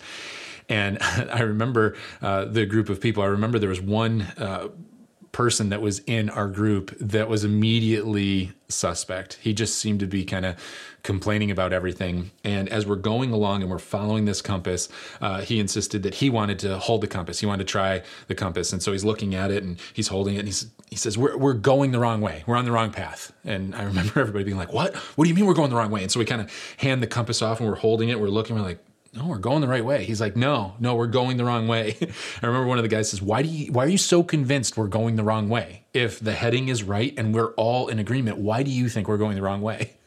And 0.67 0.97
I 1.01 1.41
remember 1.41 1.95
uh, 2.21 2.45
the 2.45 2.65
group 2.65 2.89
of 2.89 2.99
people. 2.99 3.21
I 3.21 3.27
remember 3.27 3.59
there 3.59 3.69
was 3.69 3.81
one 3.81 4.21
uh, 4.37 4.69
person 5.37 5.69
that 5.69 5.83
was 5.83 5.99
in 6.07 6.31
our 6.31 6.47
group 6.47 6.97
that 6.99 7.29
was 7.29 7.43
immediately 7.43 8.51
suspect. 8.69 9.37
He 9.39 9.53
just 9.53 9.77
seemed 9.77 9.99
to 9.99 10.07
be 10.07 10.25
kind 10.25 10.47
of 10.47 10.55
complaining 11.03 11.51
about 11.51 11.73
everything. 11.73 12.31
And 12.43 12.67
as 12.69 12.87
we're 12.87 12.95
going 12.95 13.31
along 13.31 13.61
and 13.61 13.69
we're 13.69 13.77
following 13.77 14.25
this 14.25 14.41
compass, 14.41 14.89
uh, 15.21 15.41
he 15.41 15.59
insisted 15.59 16.01
that 16.01 16.15
he 16.15 16.31
wanted 16.31 16.57
to 16.59 16.79
hold 16.79 17.01
the 17.01 17.07
compass. 17.07 17.39
He 17.39 17.45
wanted 17.45 17.67
to 17.67 17.71
try 17.71 18.01
the 18.25 18.33
compass. 18.33 18.73
And 18.73 18.81
so 18.81 18.93
he's 18.93 19.05
looking 19.05 19.35
at 19.35 19.51
it 19.51 19.61
and 19.61 19.79
he's 19.93 20.07
holding 20.07 20.37
it 20.37 20.39
and 20.39 20.47
he's, 20.47 20.71
he 20.89 20.95
says, 20.95 21.19
we're, 21.19 21.37
we're 21.37 21.53
going 21.53 21.91
the 21.91 21.99
wrong 21.99 22.19
way. 22.19 22.43
We're 22.47 22.55
on 22.55 22.65
the 22.65 22.71
wrong 22.71 22.91
path. 22.91 23.31
And 23.45 23.75
I 23.75 23.83
remember 23.83 24.13
everybody 24.19 24.43
being 24.43 24.57
like, 24.57 24.73
what? 24.73 24.95
What 24.95 25.25
do 25.25 25.29
you 25.29 25.35
mean 25.35 25.45
we're 25.45 25.53
going 25.53 25.69
the 25.69 25.75
wrong 25.75 25.91
way? 25.91 26.01
And 26.01 26.11
so 26.11 26.17
we 26.17 26.25
kind 26.25 26.41
of 26.41 26.51
hand 26.77 27.03
the 27.03 27.07
compass 27.07 27.43
off 27.43 27.59
and 27.59 27.69
we're 27.69 27.75
holding 27.75 28.09
it. 28.09 28.19
We're 28.19 28.29
looking, 28.29 28.55
we're 28.55 28.63
like, 28.63 28.79
no, 29.17 29.25
we're 29.25 29.39
going 29.39 29.61
the 29.61 29.67
right 29.67 29.83
way. 29.83 30.03
He's 30.03 30.21
like, 30.21 30.35
no, 30.35 30.75
no, 30.79 30.95
we're 30.95 31.07
going 31.07 31.37
the 31.37 31.45
wrong 31.45 31.67
way. 31.67 31.97
I 32.41 32.45
remember 32.45 32.67
one 32.67 32.77
of 32.77 32.83
the 32.83 32.89
guys 32.89 33.09
says, 33.09 33.21
why 33.21 33.41
do 33.41 33.49
you, 33.49 33.71
why 33.71 33.85
are 33.85 33.89
you 33.89 33.97
so 33.97 34.23
convinced 34.23 34.77
we're 34.77 34.87
going 34.87 35.15
the 35.15 35.23
wrong 35.23 35.49
way? 35.49 35.85
If 35.93 36.19
the 36.19 36.33
heading 36.33 36.67
is 36.67 36.83
right 36.83 37.13
and 37.17 37.33
we're 37.33 37.53
all 37.53 37.87
in 37.87 37.97
agreement, 37.97 38.37
why 38.37 38.61
do 38.61 38.69
you 38.69 38.89
think 38.89 39.07
we're 39.07 39.17
going 39.17 39.35
the 39.35 39.41
wrong 39.41 39.61
way? 39.61 39.93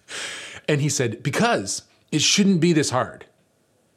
And 0.69 0.81
he 0.81 0.89
said, 0.89 1.25
because 1.25 1.83
it 2.13 2.23
shouldn't 2.23 2.61
be 2.61 2.73
this 2.73 2.91
hard. 2.91 3.27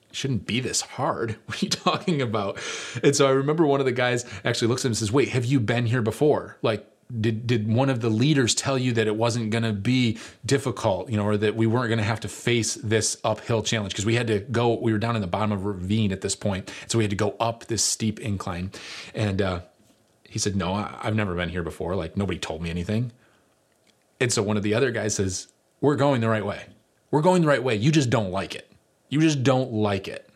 It 0.09 0.15
shouldn't 0.15 0.47
be 0.47 0.59
this 0.59 0.81
hard. 0.81 1.37
What 1.45 1.61
are 1.61 1.65
you 1.65 1.69
talking 1.69 2.19
about? 2.19 2.59
And 3.03 3.15
so 3.15 3.27
I 3.27 3.31
remember 3.31 3.67
one 3.67 3.79
of 3.79 3.85
the 3.85 3.91
guys 3.91 4.25
actually 4.43 4.69
looks 4.69 4.81
at 4.81 4.87
him 4.87 4.91
and 4.91 4.97
says, 4.97 5.11
wait, 5.11 5.29
have 5.29 5.45
you 5.45 5.59
been 5.59 5.85
here 5.85 6.01
before? 6.01 6.57
Like, 6.63 6.87
did 7.19 7.45
did 7.45 7.71
one 7.71 7.89
of 7.89 8.01
the 8.01 8.09
leaders 8.09 8.55
tell 8.55 8.77
you 8.77 8.93
that 8.93 9.07
it 9.07 9.15
wasn't 9.15 9.49
going 9.49 9.63
to 9.63 9.73
be 9.73 10.17
difficult 10.45 11.09
you 11.09 11.17
know 11.17 11.25
or 11.25 11.37
that 11.37 11.55
we 11.55 11.67
weren't 11.67 11.87
going 11.87 11.97
to 11.97 12.03
have 12.03 12.19
to 12.21 12.27
face 12.27 12.75
this 12.75 13.17
uphill 13.23 13.63
challenge? 13.63 13.93
Because 13.93 14.05
we 14.05 14.15
had 14.15 14.27
to 14.27 14.39
go 14.39 14.73
we 14.73 14.91
were 14.91 14.99
down 14.99 15.15
in 15.15 15.21
the 15.21 15.27
bottom 15.27 15.51
of 15.51 15.65
a 15.65 15.71
ravine 15.71 16.11
at 16.11 16.21
this 16.21 16.35
point 16.35 16.71
so 16.87 16.97
we 16.97 17.03
had 17.03 17.11
to 17.11 17.15
go 17.15 17.35
up 17.39 17.65
this 17.65 17.83
steep 17.83 18.19
incline. 18.19 18.71
And 19.13 19.41
uh, 19.41 19.61
he 20.27 20.39
said 20.39 20.55
no 20.55 20.73
I, 20.73 20.99
i've 21.01 21.15
never 21.15 21.35
been 21.35 21.49
here 21.49 21.63
before. 21.63 21.95
Like 21.95 22.17
nobody 22.17 22.39
told 22.39 22.61
me 22.61 22.69
anything. 22.69 23.11
And 24.19 24.31
so 24.31 24.41
one 24.41 24.57
of 24.57 24.63
the 24.63 24.73
other 24.73 24.91
guys 24.91 25.15
says 25.15 25.47
we're 25.81 25.95
going 25.95 26.21
the 26.21 26.29
right 26.29 26.45
way. 26.45 26.65
We're 27.11 27.21
going 27.21 27.41
the 27.41 27.47
right 27.47 27.63
way. 27.63 27.75
You 27.75 27.91
just 27.91 28.09
don't 28.09 28.31
like 28.31 28.55
it. 28.55 28.71
You 29.09 29.19
just 29.19 29.43
don't 29.43 29.71
like 29.71 30.07
it 30.07 30.29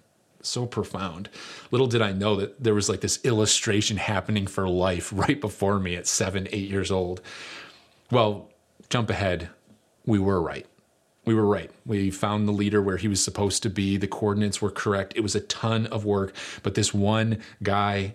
so 0.47 0.65
profound. 0.65 1.29
Little 1.71 1.87
did 1.87 2.01
I 2.01 2.11
know 2.11 2.35
that 2.37 2.63
there 2.63 2.73
was 2.73 2.89
like 2.89 3.01
this 3.01 3.19
illustration 3.23 3.97
happening 3.97 4.47
for 4.47 4.67
life 4.67 5.11
right 5.15 5.39
before 5.39 5.79
me 5.79 5.95
at 5.95 6.07
seven, 6.07 6.47
eight 6.51 6.69
years 6.69 6.91
old. 6.91 7.21
Well, 8.11 8.49
jump 8.89 9.09
ahead. 9.09 9.49
We 10.05 10.19
were 10.19 10.41
right. 10.41 10.65
We 11.25 11.33
were 11.33 11.45
right. 11.45 11.69
We 11.85 12.09
found 12.09 12.47
the 12.47 12.53
leader 12.53 12.81
where 12.81 12.95
he 12.95 13.09
was 13.09 13.21
supposed 13.21 13.61
to 13.63 13.69
be. 13.69 13.97
The 13.97 14.07
coordinates 14.07 14.61
were 14.61 14.71
correct. 14.71 15.13
It 15.17 15.21
was 15.21 15.35
a 15.35 15.41
ton 15.41 15.85
of 15.87 16.05
work, 16.05 16.33
but 16.63 16.75
this 16.75 16.93
one 16.93 17.39
guy 17.61 18.13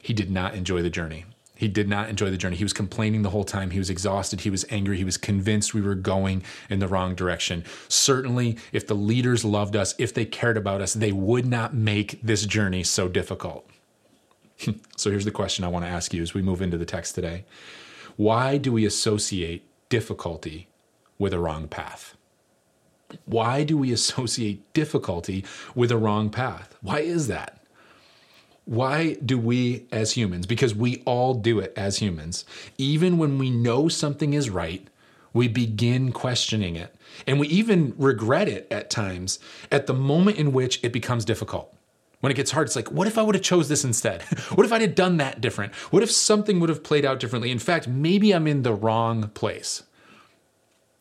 he 0.00 0.14
did 0.14 0.30
not 0.30 0.54
enjoy 0.54 0.80
the 0.80 0.88
journey. 0.90 1.26
He 1.58 1.66
did 1.66 1.88
not 1.88 2.08
enjoy 2.08 2.30
the 2.30 2.36
journey. 2.36 2.54
He 2.54 2.64
was 2.64 2.72
complaining 2.72 3.22
the 3.22 3.30
whole 3.30 3.42
time. 3.42 3.70
He 3.70 3.80
was 3.80 3.90
exhausted. 3.90 4.42
He 4.42 4.50
was 4.50 4.64
angry. 4.70 4.96
He 4.96 5.02
was 5.02 5.16
convinced 5.16 5.74
we 5.74 5.80
were 5.80 5.96
going 5.96 6.44
in 6.70 6.78
the 6.78 6.86
wrong 6.86 7.16
direction. 7.16 7.64
Certainly, 7.88 8.58
if 8.70 8.86
the 8.86 8.94
leaders 8.94 9.44
loved 9.44 9.74
us, 9.74 9.92
if 9.98 10.14
they 10.14 10.24
cared 10.24 10.56
about 10.56 10.80
us, 10.80 10.94
they 10.94 11.10
would 11.10 11.46
not 11.46 11.74
make 11.74 12.22
this 12.22 12.46
journey 12.46 12.84
so 12.84 13.08
difficult. 13.08 13.68
so 14.96 15.10
here's 15.10 15.24
the 15.24 15.32
question 15.32 15.64
I 15.64 15.68
want 15.68 15.84
to 15.84 15.90
ask 15.90 16.14
you 16.14 16.22
as 16.22 16.32
we 16.32 16.42
move 16.42 16.62
into 16.62 16.78
the 16.78 16.86
text 16.86 17.16
today 17.16 17.44
Why 18.14 18.56
do 18.56 18.72
we 18.72 18.86
associate 18.86 19.66
difficulty 19.88 20.68
with 21.18 21.34
a 21.34 21.40
wrong 21.40 21.66
path? 21.66 22.16
Why 23.24 23.64
do 23.64 23.76
we 23.76 23.90
associate 23.92 24.72
difficulty 24.74 25.44
with 25.74 25.90
a 25.90 25.96
wrong 25.96 26.30
path? 26.30 26.76
Why 26.82 27.00
is 27.00 27.26
that? 27.26 27.57
Why 28.68 29.14
do 29.24 29.38
we 29.38 29.86
as 29.90 30.12
humans, 30.12 30.44
because 30.44 30.74
we 30.74 31.02
all 31.06 31.32
do 31.32 31.58
it 31.58 31.72
as 31.74 32.00
humans, 32.00 32.44
even 32.76 33.16
when 33.16 33.38
we 33.38 33.48
know 33.48 33.88
something 33.88 34.34
is 34.34 34.50
right, 34.50 34.86
we 35.32 35.48
begin 35.48 36.12
questioning 36.12 36.76
it. 36.76 36.94
And 37.26 37.40
we 37.40 37.48
even 37.48 37.94
regret 37.96 38.46
it 38.46 38.66
at 38.70 38.90
times 38.90 39.38
at 39.72 39.86
the 39.86 39.94
moment 39.94 40.36
in 40.36 40.52
which 40.52 40.84
it 40.84 40.92
becomes 40.92 41.24
difficult. 41.24 41.74
When 42.20 42.30
it 42.30 42.34
gets 42.34 42.50
hard, 42.50 42.66
it's 42.66 42.76
like, 42.76 42.92
what 42.92 43.06
if 43.06 43.16
I 43.16 43.22
would 43.22 43.36
have 43.36 43.42
chose 43.42 43.70
this 43.70 43.84
instead? 43.84 44.20
what 44.54 44.66
if 44.66 44.72
I 44.72 44.80
had 44.80 44.94
done 44.94 45.16
that 45.16 45.40
different? 45.40 45.74
What 45.90 46.02
if 46.02 46.10
something 46.10 46.60
would 46.60 46.68
have 46.68 46.84
played 46.84 47.06
out 47.06 47.20
differently? 47.20 47.50
In 47.50 47.58
fact, 47.58 47.88
maybe 47.88 48.32
I'm 48.32 48.46
in 48.46 48.64
the 48.64 48.74
wrong 48.74 49.28
place. 49.28 49.82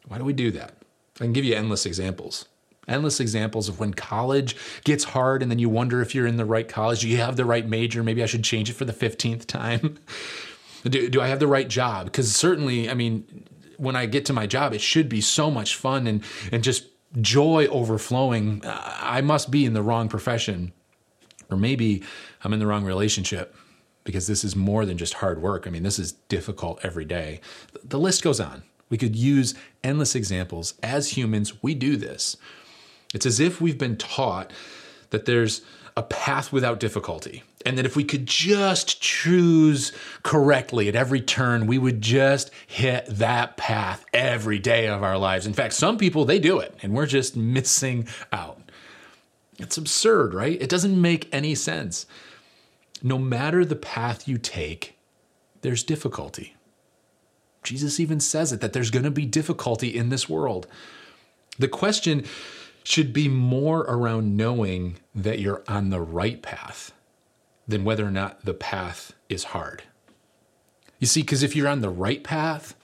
Why 0.08 0.20
do 0.20 0.24
we 0.24 0.32
do 0.32 0.52
that? 0.52 0.74
I 1.18 1.26
can 1.26 1.34
give 1.34 1.44
you 1.44 1.54
endless 1.54 1.86
examples 1.86 2.46
endless 2.88 3.20
examples 3.20 3.70
of 3.70 3.80
when 3.80 3.94
college 3.94 4.56
gets 4.84 5.04
hard 5.04 5.42
and 5.42 5.52
then 5.52 5.60
you 5.60 5.70
wonder 5.70 6.02
if 6.02 6.16
you're 6.16 6.28
in 6.28 6.38
the 6.38 6.46
right 6.46 6.68
college. 6.68 7.02
Do 7.02 7.10
you 7.10 7.18
have 7.18 7.36
the 7.36 7.46
right 7.46 7.68
major? 7.68 8.04
Maybe 8.04 8.24
I 8.24 8.26
should 8.26 8.44
change 8.44 8.70
it 8.70 8.74
for 8.74 8.86
the 8.86 8.94
15th 8.94 9.46
time. 9.46 9.98
do, 10.84 11.10
do 11.10 11.22
I 11.22 11.28
have 11.28 11.40
the 11.40 11.48
right 11.48 11.68
job? 11.68 12.06
Because 12.06 12.36
certainly, 12.36 12.90
I 12.90 12.94
mean, 12.94 13.46
when 13.78 13.96
I 13.96 14.06
get 14.06 14.26
to 14.26 14.34
my 14.34 14.48
job, 14.48 14.74
it 14.74 14.82
should 14.82 15.10
be 15.10 15.22
so 15.22 15.52
much 15.52 15.76
fun 15.76 16.08
and, 16.08 16.24
and 16.52 16.64
just 16.64 16.88
joy 17.22 17.68
overflowing. 17.68 18.62
I 18.66 19.22
must 19.22 19.52
be 19.52 19.66
in 19.66 19.74
the 19.74 19.82
wrong 19.82 20.10
profession. 20.10 20.74
Or 21.50 21.58
maybe 21.58 22.04
I'm 22.44 22.54
in 22.54 22.60
the 22.60 22.68
wrong 22.68 22.84
relationship 22.84 23.56
because 24.04 24.28
this 24.28 24.44
is 24.44 24.56
more 24.56 24.86
than 24.86 24.98
just 24.98 25.16
hard 25.16 25.42
work. 25.42 25.68
I 25.68 25.70
mean, 25.70 25.84
this 25.84 26.00
is 26.00 26.14
difficult 26.14 26.80
every 26.84 27.06
day. 27.06 27.42
The 27.84 28.00
list 28.00 28.24
goes 28.24 28.40
on. 28.40 28.64
We 28.90 28.98
could 28.98 29.16
use 29.16 29.54
endless 29.84 30.16
examples. 30.16 30.74
As 30.82 31.18
humans, 31.18 31.62
we 31.62 31.74
do 31.74 31.98
this. 31.98 32.38
It's 33.14 33.26
as 33.26 33.40
if 33.40 33.62
we've 33.62 33.78
been 33.78 33.98
taught 33.98 34.52
that 35.10 35.26
there's 35.26 35.62
a 35.96 36.04
path 36.04 36.54
without 36.54 36.80
difficulty. 36.80 37.44
And 37.66 37.78
that 37.78 37.86
if 37.86 37.96
we 37.96 38.04
could 38.04 38.28
just 38.28 39.02
choose 39.02 39.92
correctly 40.24 40.88
at 40.88 40.96
every 40.96 41.20
turn, 41.20 41.68
we 41.68 41.78
would 41.78 42.02
just 42.02 42.52
hit 42.68 43.06
that 43.08 43.58
path 43.58 44.06
every 44.14 44.60
day 44.60 44.88
of 44.88 45.04
our 45.04 45.18
lives. 45.18 45.46
In 45.46 45.54
fact, 45.54 45.74
some 45.74 45.98
people, 45.98 46.24
they 46.24 46.40
do 46.40 46.60
it, 46.60 46.74
and 46.82 46.94
we're 46.94 47.08
just 47.08 47.36
missing 47.36 48.08
out. 48.32 48.62
It's 49.58 49.76
absurd, 49.76 50.34
right? 50.34 50.62
It 50.62 50.70
doesn't 50.70 51.02
make 51.02 51.28
any 51.34 51.56
sense. 51.56 52.06
No 53.02 53.18
matter 53.18 53.66
the 53.66 53.76
path 53.76 54.28
you 54.28 54.38
take, 54.38 54.98
there's 55.62 55.84
difficulty. 55.84 56.56
Jesus 57.64 58.00
even 58.00 58.20
says 58.20 58.54
it 58.54 58.62
that 58.62 58.72
there's 58.72 58.92
going 58.92 59.04
to 59.04 59.12
be 59.12 59.26
difficulty 59.26 59.90
in 59.98 60.10
this 60.10 60.30
world. 60.30 60.68
The 61.60 61.68
question 61.68 62.24
should 62.88 63.12
be 63.12 63.28
more 63.28 63.82
around 63.82 64.38
knowing 64.38 64.96
that 65.14 65.40
you're 65.40 65.62
on 65.68 65.90
the 65.90 66.00
right 66.00 66.42
path 66.42 66.94
than 67.68 67.84
whether 67.84 68.06
or 68.06 68.12
not 68.12 68.46
the 68.46 68.54
path 68.54 69.12
is 69.28 69.44
hard. 69.44 69.84
You 70.98 71.06
see, 71.06 71.20
because 71.20 71.44
if 71.44 71.54
you're 71.54 71.68
on 71.68 71.82
the 71.82 71.90
right 71.90 72.24
path, 72.24 72.76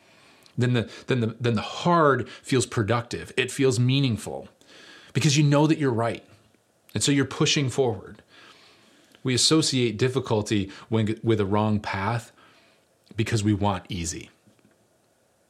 then 0.57 0.73
the, 0.73 0.91
then, 1.07 1.21
the, 1.21 1.37
then 1.39 1.53
the 1.53 1.61
hard 1.61 2.27
feels 2.41 2.65
productive. 2.65 3.31
It 3.37 3.49
feels 3.49 3.79
meaningful 3.79 4.49
because 5.13 5.37
you 5.37 5.43
know 5.45 5.67
that 5.67 5.77
you're 5.77 5.89
right. 5.89 6.25
And 6.93 7.01
so 7.01 7.13
you're 7.13 7.23
pushing 7.23 7.69
forward. 7.69 8.21
We 9.23 9.33
associate 9.33 9.97
difficulty 9.97 10.69
when, 10.89 11.17
with 11.23 11.39
a 11.39 11.45
wrong 11.45 11.79
path 11.79 12.33
because 13.15 13.41
we 13.41 13.53
want 13.53 13.85
easy. 13.87 14.31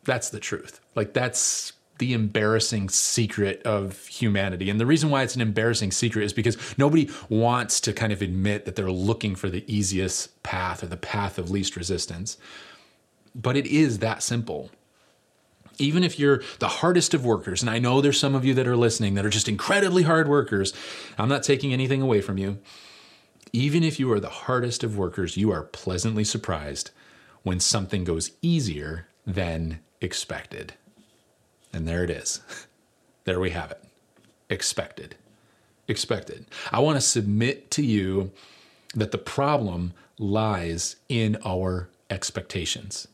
That's 0.04 0.30
the 0.30 0.40
truth. 0.40 0.80
Like, 0.94 1.14
that's 1.14 1.74
the 2.00 2.14
embarrassing 2.14 2.90
secret 2.90 3.62
of 3.64 4.08
humanity. 4.08 4.70
And 4.70 4.80
the 4.80 4.86
reason 4.86 5.10
why 5.10 5.24
it's 5.24 5.36
an 5.36 5.42
embarrassing 5.42 5.92
secret 5.92 6.24
is 6.24 6.34
because 6.34 6.58
nobody 6.78 7.10
wants 7.30 7.80
to 7.82 7.94
kind 7.94 8.12
of 8.12 8.22
admit 8.22 8.66
that 8.66 8.76
they're 8.76 8.92
looking 8.92 9.36
for 9.36 9.50
the 9.50 9.64
easiest 9.74 10.42
path 10.44 10.84
or 10.84 10.88
the 10.88 10.98
path 10.98 11.38
of 11.38 11.52
least 11.52 11.76
resistance. 11.76 12.38
But 13.36 13.58
it 13.58 13.68
is 13.68 14.00
that 14.00 14.24
simple. 14.24 14.72
Even 15.80 16.04
if 16.04 16.20
you're 16.20 16.42
the 16.60 16.68
hardest 16.68 17.14
of 17.14 17.26
workers, 17.26 17.62
and 17.62 17.70
I 17.70 17.80
know 17.80 18.00
there's 18.02 18.20
some 18.20 18.36
of 18.36 18.46
you 18.46 18.54
that 18.56 18.68
are 18.68 18.78
listening 18.78 19.16
that 19.16 19.26
are 19.26 19.30
just 19.30 19.50
incredibly 19.50 20.04
hard 20.04 20.28
workers, 20.28 20.74
I'm 21.18 21.30
not 21.30 21.44
taking 21.44 21.74
anything 21.74 22.02
away 22.02 22.22
from 22.22 22.38
you. 22.38 22.60
Even 23.52 23.84
if 23.84 24.00
you 24.00 24.12
are 24.12 24.20
the 24.20 24.30
hardest 24.30 24.84
of 24.84 24.98
workers, 24.98 25.38
you 25.38 25.52
are 25.52 25.64
pleasantly 25.64 26.24
surprised 26.24 26.92
when 27.44 27.60
something 27.60 28.04
goes 28.04 28.32
easier 28.42 29.08
than 29.26 29.80
expected. 30.02 30.74
And 31.74 31.88
there 31.88 32.04
it 32.04 32.10
is. 32.10 32.42
There 33.26 33.40
we 33.40 33.52
have 33.52 33.72
it. 33.72 33.82
Expected. 34.50 35.16
Expected. 35.88 36.46
I 36.74 36.80
want 36.80 36.98
to 36.98 37.02
submit 37.02 37.72
to 37.72 37.82
you 37.82 38.32
that 38.96 39.12
the 39.12 39.18
problem 39.18 39.94
lies 40.20 40.98
in 41.10 41.38
our 41.46 41.90
expectations. 42.10 43.08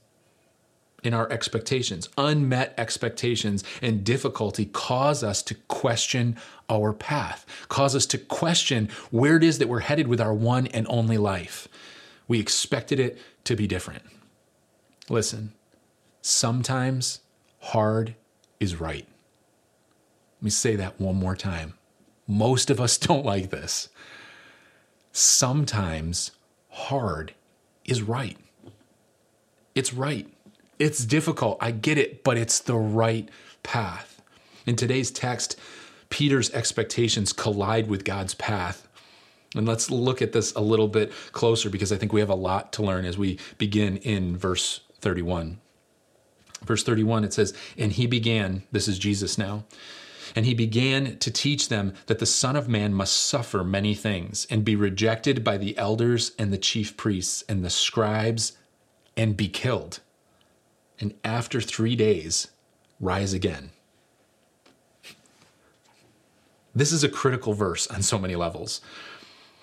In 1.03 1.13
our 1.13 1.31
expectations. 1.31 2.09
Unmet 2.17 2.73
expectations 2.77 3.63
and 3.81 4.03
difficulty 4.03 4.65
cause 4.65 5.23
us 5.23 5.41
to 5.43 5.53
question 5.53 6.35
our 6.69 6.91
path, 6.91 7.45
cause 7.67 7.95
us 7.95 8.05
to 8.07 8.17
question 8.17 8.89
where 9.11 9.37
it 9.37 9.43
is 9.43 9.59
that 9.59 9.69
we're 9.69 9.79
headed 9.79 10.07
with 10.07 10.19
our 10.19 10.33
one 10.33 10.67
and 10.67 10.85
only 10.89 11.17
life. 11.17 11.67
We 12.27 12.39
expected 12.39 12.99
it 12.99 13.17
to 13.43 13.55
be 13.55 13.67
different. 13.67 14.03
Listen, 15.07 15.53
sometimes 16.21 17.21
hard 17.59 18.15
is 18.59 18.79
right. 18.79 19.07
Let 20.39 20.43
me 20.43 20.49
say 20.49 20.75
that 20.75 20.99
one 20.99 21.15
more 21.15 21.35
time. 21.35 21.73
Most 22.27 22.69
of 22.69 22.79
us 22.79 22.97
don't 23.07 23.25
like 23.25 23.49
this. 23.49 23.89
Sometimes 25.11 26.31
hard 26.69 27.33
is 27.85 28.01
right. 28.01 28.37
It's 29.75 29.93
right. 29.93 30.27
It's 30.77 31.03
difficult. 31.03 31.57
I 31.59 31.71
get 31.71 31.97
it, 31.97 32.23
but 32.23 32.37
it's 32.37 32.59
the 32.59 32.75
right 32.75 33.29
path. 33.63 34.21
In 34.65 34.75
today's 34.75 35.11
text, 35.11 35.59
Peter's 36.09 36.51
expectations 36.51 37.33
collide 37.33 37.87
with 37.87 38.05
God's 38.05 38.33
path. 38.35 38.87
And 39.55 39.67
let's 39.67 39.89
look 39.89 40.21
at 40.21 40.31
this 40.31 40.53
a 40.53 40.61
little 40.61 40.87
bit 40.87 41.11
closer 41.31 41.69
because 41.69 41.91
I 41.91 41.97
think 41.97 42.13
we 42.13 42.19
have 42.19 42.29
a 42.29 42.35
lot 42.35 42.71
to 42.73 42.83
learn 42.83 43.05
as 43.05 43.17
we 43.17 43.39
begin 43.57 43.97
in 43.97 44.37
verse 44.37 44.81
31. 45.01 45.59
Verse 46.65 46.83
31, 46.83 47.23
it 47.23 47.33
says, 47.33 47.53
And 47.77 47.93
he 47.93 48.07
began, 48.07 48.63
this 48.71 48.87
is 48.87 48.99
Jesus 48.99 49.37
now, 49.37 49.65
and 50.35 50.45
he 50.45 50.53
began 50.53 51.17
to 51.17 51.31
teach 51.31 51.69
them 51.69 51.93
that 52.05 52.19
the 52.19 52.25
Son 52.25 52.55
of 52.55 52.69
Man 52.69 52.93
must 52.93 53.15
suffer 53.15 53.63
many 53.63 53.95
things 53.95 54.45
and 54.49 54.63
be 54.63 54.75
rejected 54.75 55.43
by 55.43 55.57
the 55.57 55.77
elders 55.77 56.33
and 56.37 56.53
the 56.53 56.57
chief 56.57 56.95
priests 56.97 57.43
and 57.49 57.63
the 57.63 57.69
scribes 57.69 58.53
and 59.17 59.35
be 59.35 59.47
killed. 59.47 59.99
And 60.99 61.13
after 61.23 61.61
three 61.61 61.95
days, 61.95 62.49
rise 62.99 63.33
again. 63.33 63.71
This 66.75 66.91
is 66.91 67.03
a 67.03 67.09
critical 67.09 67.53
verse 67.53 67.87
on 67.87 68.01
so 68.01 68.19
many 68.19 68.35
levels. 68.35 68.81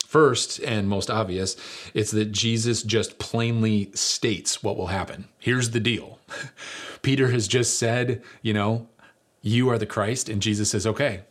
First, 0.06 0.60
and 0.60 0.88
most 0.88 1.10
obvious, 1.10 1.56
it's 1.92 2.12
that 2.12 2.30
Jesus 2.30 2.84
just 2.84 3.18
plainly 3.18 3.90
states 3.92 4.62
what 4.62 4.76
will 4.76 4.86
happen. 4.86 5.26
Here's 5.40 5.70
the 5.70 5.80
deal 5.80 6.20
Peter 7.02 7.28
has 7.30 7.48
just 7.48 7.76
said, 7.76 8.22
you 8.40 8.54
know, 8.54 8.88
you 9.42 9.68
are 9.68 9.78
the 9.78 9.86
Christ. 9.86 10.28
And 10.28 10.40
Jesus 10.40 10.70
says, 10.70 10.86
okay, 10.86 11.22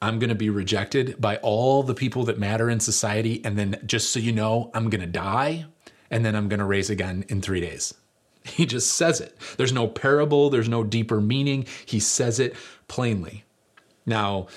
I'm 0.00 0.18
going 0.18 0.30
to 0.30 0.34
be 0.34 0.48
rejected 0.48 1.20
by 1.20 1.36
all 1.36 1.82
the 1.82 1.94
people 1.94 2.24
that 2.24 2.38
matter 2.38 2.70
in 2.70 2.80
society. 2.80 3.44
And 3.44 3.58
then 3.58 3.78
just 3.84 4.10
so 4.10 4.20
you 4.20 4.32
know, 4.32 4.70
I'm 4.72 4.88
going 4.88 5.02
to 5.02 5.06
die 5.06 5.66
and 6.10 6.24
then 6.24 6.34
I'm 6.34 6.48
going 6.48 6.60
to 6.60 6.64
raise 6.64 6.88
again 6.88 7.26
in 7.28 7.42
three 7.42 7.60
days. 7.60 7.94
He 8.44 8.66
just 8.66 8.90
says 8.96 9.20
it. 9.20 9.36
There's 9.56 9.72
no 9.72 9.86
parable, 9.86 10.50
there's 10.50 10.68
no 10.68 10.82
deeper 10.82 11.20
meaning. 11.20 11.66
He 11.86 12.00
says 12.00 12.40
it 12.40 12.56
plainly. 12.88 13.44
Now, 14.04 14.48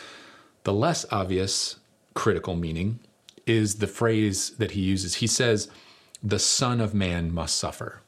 the 0.63 0.73
less 0.73 1.05
obvious 1.11 1.75
critical 2.15 2.55
meaning 2.55 2.99
is 3.45 3.75
the 3.75 3.87
phrase 3.87 4.51
that 4.51 4.71
he 4.71 4.81
uses. 4.81 5.15
He 5.15 5.27
says, 5.27 5.69
The 6.23 6.39
Son 6.39 6.81
of 6.81 6.93
Man 6.93 7.33
must 7.33 7.57
suffer. 7.57 8.01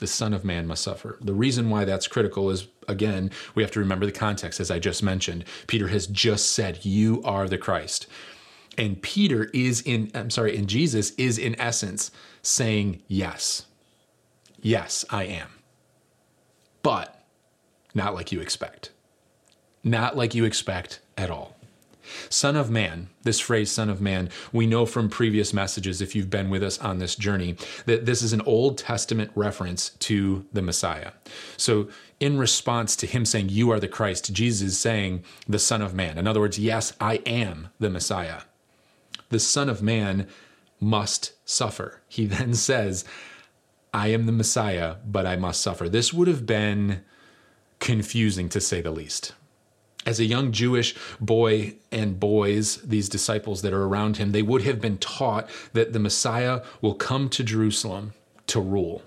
The 0.00 0.06
Son 0.06 0.32
of 0.32 0.44
Man 0.44 0.66
must 0.66 0.82
suffer. 0.82 1.18
The 1.20 1.34
reason 1.34 1.70
why 1.70 1.84
that's 1.84 2.08
critical 2.08 2.50
is, 2.50 2.66
again, 2.88 3.30
we 3.54 3.62
have 3.62 3.70
to 3.72 3.80
remember 3.80 4.06
the 4.06 4.12
context, 4.12 4.58
as 4.60 4.70
I 4.70 4.78
just 4.78 5.02
mentioned. 5.02 5.44
Peter 5.66 5.88
has 5.88 6.06
just 6.06 6.52
said, 6.52 6.84
You 6.84 7.22
are 7.24 7.48
the 7.48 7.58
Christ. 7.58 8.06
And 8.78 9.02
Peter 9.02 9.50
is 9.52 9.82
in, 9.82 10.10
I'm 10.14 10.30
sorry, 10.30 10.56
and 10.56 10.68
Jesus 10.68 11.10
is 11.12 11.38
in 11.38 11.60
essence 11.60 12.10
saying, 12.42 13.02
Yes, 13.06 13.66
yes, 14.60 15.04
I 15.10 15.24
am. 15.24 15.48
But 16.82 17.24
not 17.94 18.14
like 18.14 18.32
you 18.32 18.40
expect. 18.40 18.90
Not 19.84 20.16
like 20.16 20.34
you 20.34 20.44
expect 20.44 21.00
at 21.16 21.30
all. 21.30 21.56
Son 22.28 22.56
of 22.56 22.70
Man, 22.70 23.08
this 23.22 23.40
phrase, 23.40 23.70
Son 23.70 23.88
of 23.88 24.00
Man, 24.00 24.28
we 24.52 24.66
know 24.66 24.86
from 24.86 25.08
previous 25.08 25.52
messages, 25.52 26.00
if 26.00 26.14
you've 26.14 26.30
been 26.30 26.50
with 26.50 26.62
us 26.62 26.78
on 26.80 26.98
this 26.98 27.16
journey, 27.16 27.56
that 27.86 28.06
this 28.06 28.22
is 28.22 28.32
an 28.32 28.40
Old 28.42 28.78
Testament 28.78 29.30
reference 29.34 29.90
to 30.00 30.46
the 30.52 30.62
Messiah. 30.62 31.12
So, 31.56 31.88
in 32.20 32.38
response 32.38 32.94
to 32.96 33.06
him 33.06 33.24
saying, 33.24 33.48
You 33.48 33.70
are 33.70 33.80
the 33.80 33.88
Christ, 33.88 34.32
Jesus 34.32 34.68
is 34.68 34.78
saying, 34.78 35.24
The 35.48 35.58
Son 35.58 35.82
of 35.82 35.94
Man. 35.94 36.18
In 36.18 36.26
other 36.26 36.40
words, 36.40 36.58
yes, 36.58 36.92
I 37.00 37.16
am 37.26 37.68
the 37.78 37.90
Messiah. 37.90 38.42
The 39.30 39.40
Son 39.40 39.68
of 39.68 39.82
Man 39.82 40.28
must 40.80 41.32
suffer. 41.44 42.02
He 42.08 42.26
then 42.26 42.54
says, 42.54 43.04
I 43.94 44.08
am 44.08 44.26
the 44.26 44.32
Messiah, 44.32 44.96
but 45.06 45.26
I 45.26 45.36
must 45.36 45.60
suffer. 45.60 45.88
This 45.88 46.12
would 46.12 46.28
have 46.28 46.46
been 46.46 47.02
confusing 47.78 48.48
to 48.48 48.60
say 48.60 48.80
the 48.80 48.90
least 48.90 49.34
as 50.06 50.18
a 50.18 50.24
young 50.24 50.52
Jewish 50.52 50.94
boy 51.20 51.74
and 51.90 52.18
boys, 52.18 52.76
these 52.78 53.08
disciples 53.08 53.62
that 53.62 53.72
are 53.72 53.84
around 53.84 54.16
him, 54.16 54.32
they 54.32 54.42
would 54.42 54.62
have 54.62 54.80
been 54.80 54.98
taught 54.98 55.48
that 55.72 55.92
the 55.92 55.98
Messiah 55.98 56.62
will 56.80 56.94
come 56.94 57.28
to 57.30 57.44
Jerusalem 57.44 58.14
to 58.48 58.60
rule, 58.60 59.02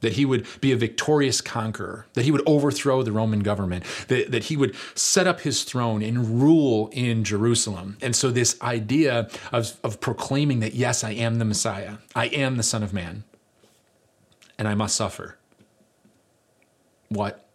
that 0.00 0.14
he 0.14 0.24
would 0.24 0.46
be 0.60 0.72
a 0.72 0.76
victorious 0.76 1.40
conqueror, 1.40 2.06
that 2.14 2.24
he 2.24 2.30
would 2.30 2.42
overthrow 2.46 3.02
the 3.02 3.12
Roman 3.12 3.40
government, 3.40 3.84
that, 4.08 4.30
that 4.30 4.44
he 4.44 4.56
would 4.56 4.74
set 4.94 5.26
up 5.26 5.40
his 5.40 5.62
throne 5.64 6.02
and 6.02 6.42
rule 6.42 6.88
in 6.92 7.22
Jerusalem. 7.22 7.98
And 8.00 8.16
so, 8.16 8.30
this 8.30 8.60
idea 8.62 9.28
of, 9.52 9.78
of 9.84 10.00
proclaiming 10.00 10.60
that, 10.60 10.74
yes, 10.74 11.04
I 11.04 11.10
am 11.10 11.38
the 11.38 11.44
Messiah, 11.44 11.96
I 12.14 12.26
am 12.26 12.56
the 12.56 12.62
Son 12.62 12.82
of 12.82 12.94
Man, 12.94 13.24
and 14.58 14.66
I 14.66 14.74
must 14.74 14.96
suffer. 14.96 15.36
What? 17.08 17.49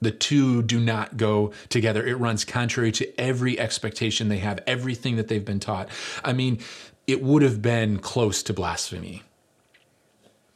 The 0.00 0.10
two 0.10 0.62
do 0.62 0.78
not 0.78 1.16
go 1.16 1.52
together. 1.68 2.06
It 2.06 2.18
runs 2.18 2.44
contrary 2.44 2.92
to 2.92 3.20
every 3.20 3.58
expectation 3.58 4.28
they 4.28 4.38
have, 4.38 4.60
everything 4.66 5.16
that 5.16 5.28
they've 5.28 5.44
been 5.44 5.60
taught. 5.60 5.88
I 6.24 6.32
mean, 6.32 6.60
it 7.06 7.22
would 7.22 7.42
have 7.42 7.60
been 7.60 7.98
close 7.98 8.42
to 8.44 8.52
blasphemy. 8.52 9.22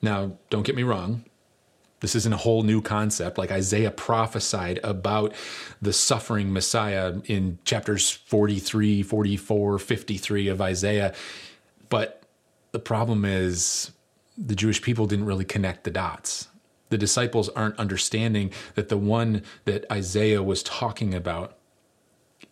Now, 0.00 0.36
don't 0.50 0.64
get 0.64 0.76
me 0.76 0.82
wrong. 0.82 1.24
This 2.00 2.16
isn't 2.16 2.32
a 2.32 2.36
whole 2.36 2.62
new 2.62 2.82
concept. 2.82 3.38
Like 3.38 3.52
Isaiah 3.52 3.92
prophesied 3.92 4.80
about 4.82 5.34
the 5.80 5.92
suffering 5.92 6.52
Messiah 6.52 7.14
in 7.26 7.58
chapters 7.64 8.10
43, 8.10 9.02
44, 9.04 9.78
53 9.78 10.48
of 10.48 10.60
Isaiah. 10.60 11.14
But 11.88 12.22
the 12.72 12.80
problem 12.80 13.24
is 13.24 13.92
the 14.36 14.56
Jewish 14.56 14.82
people 14.82 15.06
didn't 15.06 15.26
really 15.26 15.44
connect 15.44 15.84
the 15.84 15.90
dots 15.90 16.48
the 16.92 16.98
disciples 16.98 17.48
aren't 17.48 17.78
understanding 17.78 18.52
that 18.74 18.90
the 18.90 18.98
one 18.98 19.42
that 19.64 19.90
Isaiah 19.90 20.42
was 20.42 20.62
talking 20.62 21.14
about 21.14 21.56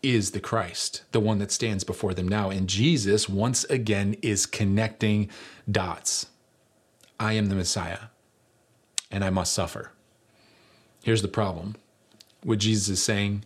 is 0.02 0.30
the 0.30 0.40
Christ, 0.40 1.02
the 1.12 1.20
one 1.20 1.38
that 1.40 1.52
stands 1.52 1.84
before 1.84 2.14
them 2.14 2.26
now. 2.26 2.48
And 2.48 2.66
Jesus, 2.66 3.28
once 3.28 3.64
again, 3.64 4.16
is 4.22 4.46
connecting 4.46 5.28
dots. 5.70 6.28
I 7.20 7.34
am 7.34 7.50
the 7.50 7.54
Messiah, 7.54 8.04
and 9.10 9.22
I 9.22 9.28
must 9.28 9.52
suffer. 9.52 9.92
Here's 11.04 11.20
the 11.20 11.28
problem 11.28 11.76
what 12.42 12.60
Jesus 12.60 12.88
is 12.88 13.02
saying 13.02 13.44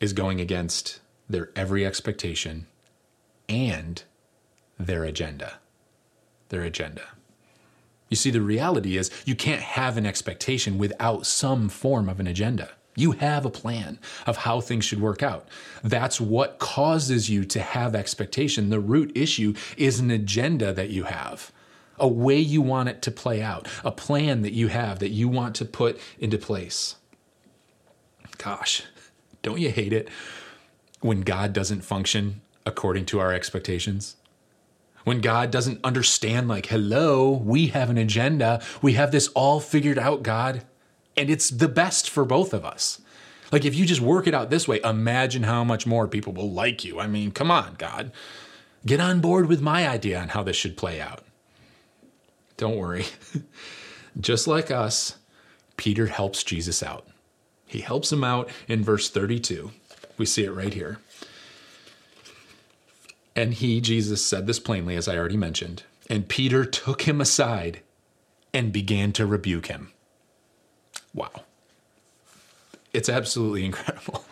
is 0.00 0.12
going 0.12 0.40
against 0.40 0.98
their 1.28 1.50
every 1.54 1.86
expectation 1.86 2.66
and 3.48 4.02
their 4.80 5.04
agenda. 5.04 5.60
Their 6.48 6.62
agenda. 6.62 7.02
You 8.10 8.16
see, 8.16 8.30
the 8.30 8.42
reality 8.42 8.96
is 8.96 9.10
you 9.24 9.36
can't 9.36 9.62
have 9.62 9.96
an 9.96 10.04
expectation 10.04 10.76
without 10.76 11.24
some 11.26 11.68
form 11.68 12.08
of 12.08 12.20
an 12.20 12.26
agenda. 12.26 12.70
You 12.96 13.12
have 13.12 13.46
a 13.46 13.50
plan 13.50 14.00
of 14.26 14.38
how 14.38 14.60
things 14.60 14.84
should 14.84 15.00
work 15.00 15.22
out. 15.22 15.48
That's 15.82 16.20
what 16.20 16.58
causes 16.58 17.30
you 17.30 17.44
to 17.46 17.60
have 17.60 17.94
expectation. 17.94 18.68
The 18.68 18.80
root 18.80 19.12
issue 19.14 19.54
is 19.76 20.00
an 20.00 20.10
agenda 20.10 20.72
that 20.72 20.90
you 20.90 21.04
have, 21.04 21.52
a 21.98 22.08
way 22.08 22.38
you 22.38 22.60
want 22.60 22.88
it 22.88 23.00
to 23.02 23.12
play 23.12 23.40
out, 23.40 23.68
a 23.84 23.92
plan 23.92 24.42
that 24.42 24.52
you 24.52 24.68
have 24.68 24.98
that 24.98 25.10
you 25.10 25.28
want 25.28 25.54
to 25.56 25.64
put 25.64 26.00
into 26.18 26.36
place. 26.36 26.96
Gosh, 28.38 28.82
don't 29.42 29.60
you 29.60 29.70
hate 29.70 29.92
it 29.92 30.08
when 31.00 31.20
God 31.20 31.52
doesn't 31.52 31.82
function 31.82 32.40
according 32.66 33.06
to 33.06 33.20
our 33.20 33.32
expectations? 33.32 34.16
When 35.04 35.20
God 35.20 35.50
doesn't 35.50 35.84
understand, 35.84 36.48
like, 36.48 36.66
hello, 36.66 37.30
we 37.30 37.68
have 37.68 37.90
an 37.90 37.98
agenda. 37.98 38.62
We 38.82 38.94
have 38.94 39.12
this 39.12 39.28
all 39.28 39.60
figured 39.60 39.98
out, 39.98 40.22
God. 40.22 40.64
And 41.16 41.30
it's 41.30 41.50
the 41.50 41.68
best 41.68 42.08
for 42.08 42.24
both 42.24 42.52
of 42.52 42.64
us. 42.64 43.00
Like, 43.50 43.64
if 43.64 43.74
you 43.74 43.84
just 43.84 44.00
work 44.00 44.26
it 44.26 44.34
out 44.34 44.50
this 44.50 44.68
way, 44.68 44.80
imagine 44.84 45.42
how 45.42 45.64
much 45.64 45.86
more 45.86 46.06
people 46.06 46.32
will 46.32 46.50
like 46.50 46.84
you. 46.84 47.00
I 47.00 47.06
mean, 47.06 47.32
come 47.32 47.50
on, 47.50 47.74
God. 47.78 48.12
Get 48.86 49.00
on 49.00 49.20
board 49.20 49.46
with 49.46 49.60
my 49.60 49.88
idea 49.88 50.20
on 50.20 50.28
how 50.28 50.42
this 50.42 50.56
should 50.56 50.76
play 50.76 51.00
out. 51.00 51.22
Don't 52.56 52.76
worry. 52.76 53.06
just 54.20 54.46
like 54.46 54.70
us, 54.70 55.16
Peter 55.76 56.06
helps 56.06 56.44
Jesus 56.44 56.82
out. 56.82 57.06
He 57.66 57.80
helps 57.80 58.12
him 58.12 58.24
out 58.24 58.50
in 58.68 58.84
verse 58.84 59.10
32. 59.10 59.70
We 60.18 60.26
see 60.26 60.44
it 60.44 60.52
right 60.52 60.74
here. 60.74 60.98
And 63.40 63.54
he, 63.54 63.80
Jesus, 63.80 64.22
said 64.22 64.46
this 64.46 64.58
plainly, 64.58 64.96
as 64.96 65.08
I 65.08 65.16
already 65.16 65.38
mentioned. 65.38 65.84
And 66.10 66.28
Peter 66.28 66.66
took 66.66 67.08
him 67.08 67.22
aside 67.22 67.80
and 68.52 68.70
began 68.70 69.12
to 69.12 69.24
rebuke 69.24 69.68
him. 69.68 69.92
Wow. 71.14 71.44
It's 72.92 73.08
absolutely 73.08 73.64
incredible 73.70 74.26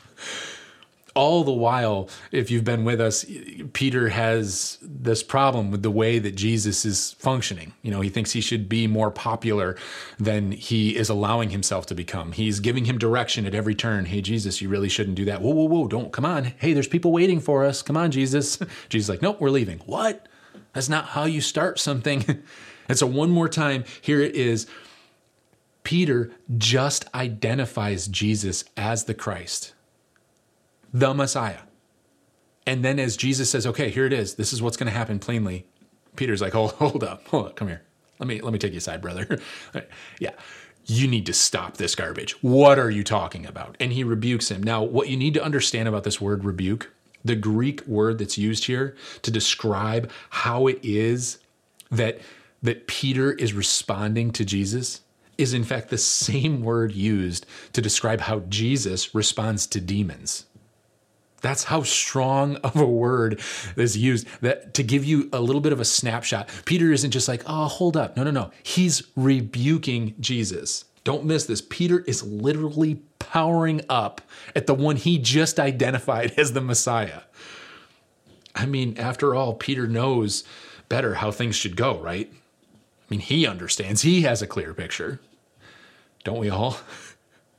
all 1.18 1.42
the 1.42 1.50
while, 1.50 2.08
if 2.30 2.48
you've 2.48 2.62
been 2.62 2.84
with 2.84 3.00
us, 3.00 3.26
Peter 3.72 4.08
has 4.08 4.78
this 4.80 5.20
problem 5.20 5.72
with 5.72 5.82
the 5.82 5.90
way 5.90 6.20
that 6.20 6.36
Jesus 6.36 6.84
is 6.84 7.16
functioning. 7.18 7.74
You 7.82 7.90
know, 7.90 8.00
he 8.00 8.08
thinks 8.08 8.30
he 8.30 8.40
should 8.40 8.68
be 8.68 8.86
more 8.86 9.10
popular 9.10 9.76
than 10.20 10.52
he 10.52 10.96
is 10.96 11.08
allowing 11.08 11.50
himself 11.50 11.86
to 11.86 11.94
become. 11.96 12.30
He's 12.30 12.60
giving 12.60 12.84
him 12.84 12.98
direction 12.98 13.46
at 13.46 13.54
every 13.54 13.74
turn. 13.74 14.04
Hey, 14.04 14.20
Jesus, 14.20 14.62
you 14.62 14.68
really 14.68 14.88
shouldn't 14.88 15.16
do 15.16 15.24
that. 15.24 15.42
Whoa, 15.42 15.50
whoa, 15.50 15.64
whoa, 15.64 15.88
don't, 15.88 16.12
come 16.12 16.24
on. 16.24 16.52
Hey, 16.58 16.72
there's 16.72 16.86
people 16.86 17.10
waiting 17.10 17.40
for 17.40 17.64
us. 17.64 17.82
Come 17.82 17.96
on, 17.96 18.12
Jesus. 18.12 18.60
Jesus 18.88 19.08
like, 19.08 19.20
nope, 19.20 19.40
we're 19.40 19.50
leaving. 19.50 19.80
What? 19.86 20.28
That's 20.72 20.88
not 20.88 21.06
how 21.06 21.24
you 21.24 21.40
start 21.40 21.80
something. 21.80 22.24
and 22.88 22.96
so, 22.96 23.08
one 23.08 23.30
more 23.30 23.48
time, 23.48 23.82
here 24.00 24.20
it 24.20 24.36
is. 24.36 24.68
Peter 25.82 26.30
just 26.56 27.12
identifies 27.12 28.06
Jesus 28.06 28.62
as 28.76 29.06
the 29.06 29.14
Christ 29.14 29.72
the 30.92 31.14
Messiah. 31.14 31.60
And 32.66 32.84
then 32.84 32.98
as 32.98 33.16
Jesus 33.16 33.50
says, 33.50 33.66
okay, 33.66 33.90
here 33.90 34.04
it 34.04 34.12
is. 34.12 34.34
This 34.34 34.52
is 34.52 34.60
what's 34.60 34.76
going 34.76 34.90
to 34.90 34.96
happen 34.96 35.18
plainly. 35.18 35.66
Peter's 36.16 36.42
like, 36.42 36.52
hold, 36.52 36.72
hold 36.72 37.02
up, 37.02 37.26
hold 37.28 37.46
up, 37.46 37.56
come 37.56 37.68
here. 37.68 37.82
Let 38.18 38.26
me 38.26 38.40
let 38.40 38.52
me 38.52 38.58
take 38.58 38.72
you 38.72 38.78
aside, 38.78 39.00
brother. 39.00 39.38
yeah. 40.18 40.32
You 40.84 41.06
need 41.06 41.26
to 41.26 41.32
stop 41.32 41.76
this 41.76 41.94
garbage. 41.94 42.32
What 42.42 42.78
are 42.78 42.90
you 42.90 43.04
talking 43.04 43.46
about? 43.46 43.76
And 43.78 43.92
he 43.92 44.04
rebukes 44.04 44.50
him. 44.50 44.62
Now, 44.62 44.82
what 44.82 45.08
you 45.08 45.16
need 45.16 45.34
to 45.34 45.44
understand 45.44 45.86
about 45.86 46.04
this 46.04 46.20
word 46.20 46.44
rebuke, 46.44 46.90
the 47.24 47.36
Greek 47.36 47.86
word 47.86 48.18
that's 48.18 48.38
used 48.38 48.64
here 48.64 48.96
to 49.22 49.30
describe 49.30 50.10
how 50.30 50.66
it 50.66 50.80
is 50.82 51.38
that 51.90 52.20
that 52.62 52.86
Peter 52.86 53.32
is 53.32 53.52
responding 53.52 54.32
to 54.32 54.44
Jesus 54.44 55.02
is 55.36 55.54
in 55.54 55.62
fact 55.62 55.88
the 55.88 55.98
same 55.98 56.62
word 56.62 56.92
used 56.92 57.46
to 57.72 57.80
describe 57.80 58.20
how 58.22 58.40
Jesus 58.40 59.14
responds 59.14 59.66
to 59.68 59.80
demons. 59.80 60.46
That's 61.40 61.64
how 61.64 61.82
strong 61.82 62.56
of 62.64 62.76
a 62.76 62.86
word 62.86 63.40
is 63.76 63.96
used 63.96 64.26
that 64.40 64.74
to 64.74 64.82
give 64.82 65.04
you 65.04 65.28
a 65.32 65.40
little 65.40 65.60
bit 65.60 65.72
of 65.72 65.80
a 65.80 65.84
snapshot. 65.84 66.48
Peter 66.64 66.92
isn't 66.92 67.10
just 67.10 67.28
like, 67.28 67.42
"Oh, 67.46 67.66
hold 67.66 67.96
up." 67.96 68.16
No, 68.16 68.24
no, 68.24 68.30
no. 68.30 68.50
He's 68.62 69.02
rebuking 69.16 70.14
Jesus. 70.20 70.84
Don't 71.04 71.24
miss 71.24 71.46
this. 71.46 71.62
Peter 71.62 72.00
is 72.00 72.22
literally 72.22 72.96
powering 73.18 73.80
up 73.88 74.20
at 74.54 74.66
the 74.66 74.74
one 74.74 74.96
he 74.96 75.18
just 75.18 75.58
identified 75.58 76.34
as 76.38 76.52
the 76.52 76.60
Messiah. 76.60 77.22
I 78.54 78.66
mean, 78.66 78.98
after 78.98 79.34
all, 79.34 79.54
Peter 79.54 79.86
knows 79.86 80.44
better 80.88 81.14
how 81.14 81.30
things 81.30 81.54
should 81.54 81.76
go, 81.76 81.98
right? 81.98 82.30
I 82.32 83.04
mean, 83.08 83.20
he 83.20 83.46
understands. 83.46 84.02
He 84.02 84.22
has 84.22 84.42
a 84.42 84.46
clear 84.46 84.74
picture. 84.74 85.20
Don't 86.24 86.38
we 86.38 86.50
all? 86.50 86.78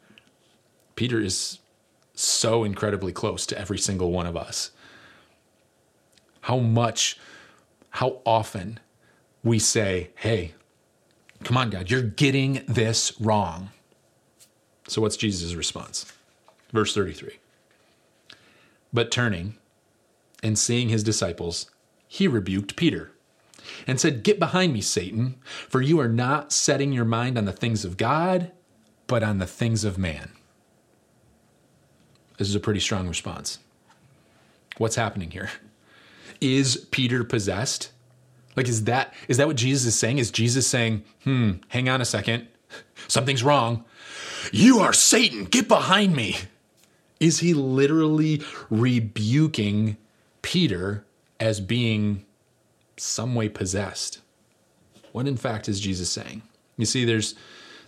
Peter 0.96 1.22
is 1.22 1.60
so 2.20 2.64
incredibly 2.64 3.12
close 3.12 3.46
to 3.48 3.58
every 3.58 3.78
single 3.78 4.12
one 4.12 4.26
of 4.26 4.36
us. 4.36 4.72
How 6.42 6.58
much, 6.58 7.20
how 7.92 8.22
often 8.26 8.80
we 9.44 9.60
say, 9.60 10.10
hey, 10.16 10.54
come 11.44 11.58
on, 11.58 11.70
God, 11.70 11.90
you're 11.90 12.02
getting 12.02 12.64
this 12.68 13.20
wrong. 13.20 13.70
So, 14.88 15.02
what's 15.02 15.18
Jesus' 15.18 15.54
response? 15.54 16.12
Verse 16.72 16.94
33. 16.94 17.38
But 18.92 19.12
turning, 19.12 19.56
And 20.42 20.58
seeing 20.58 20.90
his 20.90 21.04
disciples, 21.04 21.70
he 22.08 22.28
rebuked 22.28 22.76
Peter 22.76 23.12
and 23.86 24.00
said, 24.00 24.24
Get 24.24 24.40
behind 24.40 24.74
me, 24.74 24.82
Satan, 24.82 25.36
for 25.68 25.82
you 25.82 26.00
are 26.00 26.10
not 26.10 26.52
setting 26.52 26.92
your 26.92 27.06
mind 27.06 27.38
on 27.38 27.46
the 27.46 27.52
things 27.54 27.86
of 27.86 27.98
God, 27.98 28.52
but 29.06 29.22
on 29.22 29.38
the 29.38 29.46
things 29.46 29.84
of 29.84 29.98
man. 29.98 30.32
This 32.40 32.48
is 32.48 32.56
a 32.56 32.60
pretty 32.60 32.80
strong 32.80 33.08
response. 33.08 33.60
What's 34.78 34.96
happening 34.96 35.30
here? 35.30 35.52
Is 36.40 36.88
Peter 36.90 37.26
possessed? 37.26 37.92
Like, 38.56 38.68
is 38.68 38.86
that 38.86 39.14
is 39.28 39.38
that 39.38 39.46
what 39.46 39.58
Jesus 39.58 39.86
is 39.86 40.00
saying? 40.00 40.18
Is 40.18 40.32
Jesus 40.32 40.66
saying, 40.66 41.04
hmm, 41.26 41.54
hang 41.68 41.90
on 41.90 42.02
a 42.02 42.06
second, 42.06 42.48
something's 43.08 43.44
wrong? 43.44 43.84
You 44.54 44.80
are 44.80 44.94
Satan, 44.94 45.46
get 45.46 45.68
behind 45.68 46.16
me. 46.16 46.38
Is 47.20 47.40
he 47.40 47.54
literally 47.54 48.42
rebuking 48.70 49.98
Peter 50.42 51.04
as 51.42 51.60
being 51.60 52.26
some 52.96 53.36
way 53.36 53.50
possessed? 53.50 54.20
What 55.12 55.28
in 55.28 55.36
fact 55.36 55.68
is 55.68 55.82
Jesus 55.82 56.10
saying? 56.10 56.42
You 56.78 56.86
see, 56.86 57.04
there's 57.04 57.36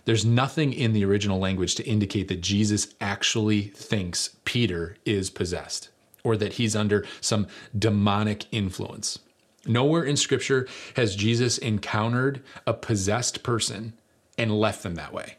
there's 0.04 0.24
nothing 0.24 0.72
in 0.72 0.92
the 0.92 1.04
original 1.04 1.38
language 1.38 1.74
to 1.76 1.86
indicate 1.86 2.28
that 2.28 2.40
Jesus 2.40 2.94
actually 3.00 3.62
thinks 3.62 4.36
Peter 4.44 4.96
is 5.04 5.30
possessed 5.30 5.90
or 6.24 6.36
that 6.36 6.54
he's 6.54 6.76
under 6.76 7.04
some 7.20 7.46
demonic 7.76 8.46
influence. 8.52 9.18
Nowhere 9.66 10.02
in 10.02 10.16
Scripture 10.16 10.66
has 10.96 11.14
Jesus 11.14 11.58
encountered 11.58 12.42
a 12.66 12.74
possessed 12.74 13.42
person 13.42 13.92
and 14.36 14.58
left 14.58 14.82
them 14.82 14.96
that 14.96 15.12
way, 15.12 15.36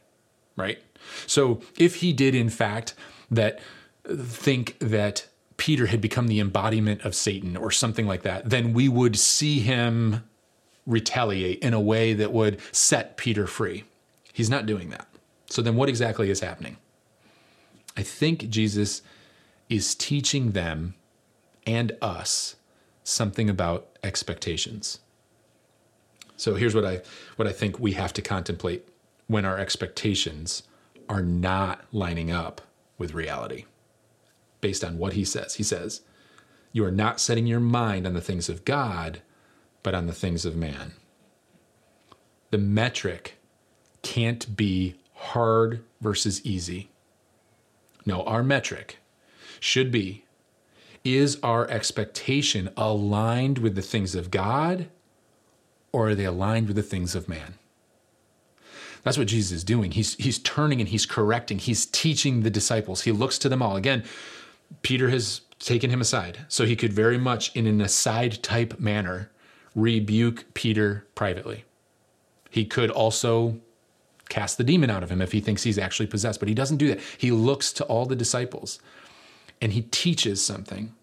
right? 0.55 0.79
So 1.27 1.61
if 1.77 1.95
he 1.95 2.13
did, 2.13 2.33
in 2.33 2.49
fact, 2.49 2.95
that 3.29 3.59
think 4.05 4.77
that 4.79 5.27
Peter 5.57 5.87
had 5.87 6.01
become 6.01 6.27
the 6.27 6.39
embodiment 6.39 7.01
of 7.01 7.15
Satan 7.15 7.57
or 7.57 7.71
something 7.71 8.07
like 8.07 8.23
that, 8.23 8.49
then 8.49 8.73
we 8.73 8.87
would 8.87 9.17
see 9.17 9.59
him 9.59 10.23
retaliate 10.85 11.59
in 11.59 11.73
a 11.73 11.79
way 11.79 12.13
that 12.13 12.31
would 12.31 12.59
set 12.71 13.17
Peter 13.17 13.47
free. 13.47 13.83
He's 14.33 14.49
not 14.49 14.65
doing 14.65 14.89
that. 14.89 15.07
So 15.45 15.61
then 15.61 15.75
what 15.75 15.87
exactly 15.87 16.29
is 16.29 16.41
happening? 16.41 16.77
I 17.95 18.01
think 18.01 18.49
Jesus 18.49 19.03
is 19.69 19.95
teaching 19.95 20.51
them 20.51 20.95
and 21.65 21.93
us 22.01 22.55
something 23.03 23.49
about 23.49 23.87
expectations. 24.03 24.99
So 26.35 26.55
here's 26.55 26.75
what 26.75 26.83
I 26.83 27.01
what 27.35 27.47
I 27.47 27.51
think 27.51 27.79
we 27.79 27.93
have 27.93 28.11
to 28.13 28.21
contemplate 28.21 28.89
when 29.27 29.45
our 29.45 29.57
expectations 29.59 30.63
are 31.07 31.21
not 31.21 31.85
lining 31.91 32.31
up 32.31 32.61
with 32.97 33.13
reality. 33.13 33.65
Based 34.59 34.83
on 34.83 34.97
what 34.97 35.13
he 35.13 35.23
says. 35.23 35.55
He 35.55 35.63
says, 35.63 36.01
"You 36.71 36.83
are 36.85 36.91
not 36.91 37.21
setting 37.21 37.45
your 37.45 37.59
mind 37.59 38.07
on 38.07 38.13
the 38.13 38.21
things 38.21 38.49
of 38.49 38.65
God, 38.65 39.21
but 39.83 39.93
on 39.93 40.07
the 40.07 40.13
things 40.13 40.43
of 40.43 40.55
man." 40.55 40.93
The 42.49 42.57
metric 42.57 43.37
can't 44.03 44.55
be 44.55 44.95
hard 45.15 45.83
versus 46.01 46.45
easy. 46.45 46.89
No, 48.05 48.23
our 48.23 48.43
metric 48.43 48.99
should 49.59 49.91
be 49.91 50.25
is 51.03 51.37
our 51.43 51.69
expectation 51.69 52.69
aligned 52.77 53.57
with 53.57 53.75
the 53.75 53.81
things 53.81 54.15
of 54.15 54.31
God 54.31 54.89
or 55.91 56.09
are 56.09 56.15
they 56.15 56.25
aligned 56.25 56.67
with 56.67 56.75
the 56.75 56.83
things 56.83 57.15
of 57.15 57.27
man? 57.27 57.55
That's 59.03 59.17
what 59.17 59.27
Jesus 59.27 59.51
is 59.51 59.63
doing. 59.63 59.91
He's, 59.91 60.15
he's 60.15 60.39
turning 60.39 60.79
and 60.79 60.89
he's 60.89 61.05
correcting. 61.05 61.59
He's 61.59 61.85
teaching 61.85 62.41
the 62.41 62.49
disciples. 62.49 63.01
He 63.01 63.11
looks 63.11 63.37
to 63.39 63.49
them 63.49 63.61
all. 63.61 63.75
Again, 63.75 64.03
Peter 64.81 65.09
has 65.09 65.41
taken 65.59 65.89
him 65.89 66.01
aside. 66.01 66.39
So 66.47 66.65
he 66.65 66.75
could 66.75 66.93
very 66.93 67.17
much, 67.17 67.53
in 67.55 67.67
an 67.67 67.81
aside 67.81 68.41
type 68.41 68.79
manner, 68.79 69.29
rebuke 69.75 70.45
Peter 70.53 71.05
privately. 71.15 71.65
He 72.49 72.65
could 72.65 72.89
also 72.89 73.59
cast 74.33 74.57
the 74.57 74.63
demon 74.63 74.89
out 74.89 75.03
of 75.03 75.11
him 75.11 75.21
if 75.21 75.31
he 75.31 75.39
thinks 75.39 75.61
he's 75.61 75.77
actually 75.77 76.07
possessed, 76.07 76.39
but 76.39 76.49
he 76.49 76.55
doesn't 76.55 76.77
do 76.77 76.87
that. 76.87 76.99
He 77.19 77.29
looks 77.29 77.71
to 77.73 77.83
all 77.83 78.07
the 78.07 78.15
disciples 78.15 78.79
and 79.61 79.71
he 79.71 79.83
teaches 79.83 80.43
something. 80.43 80.95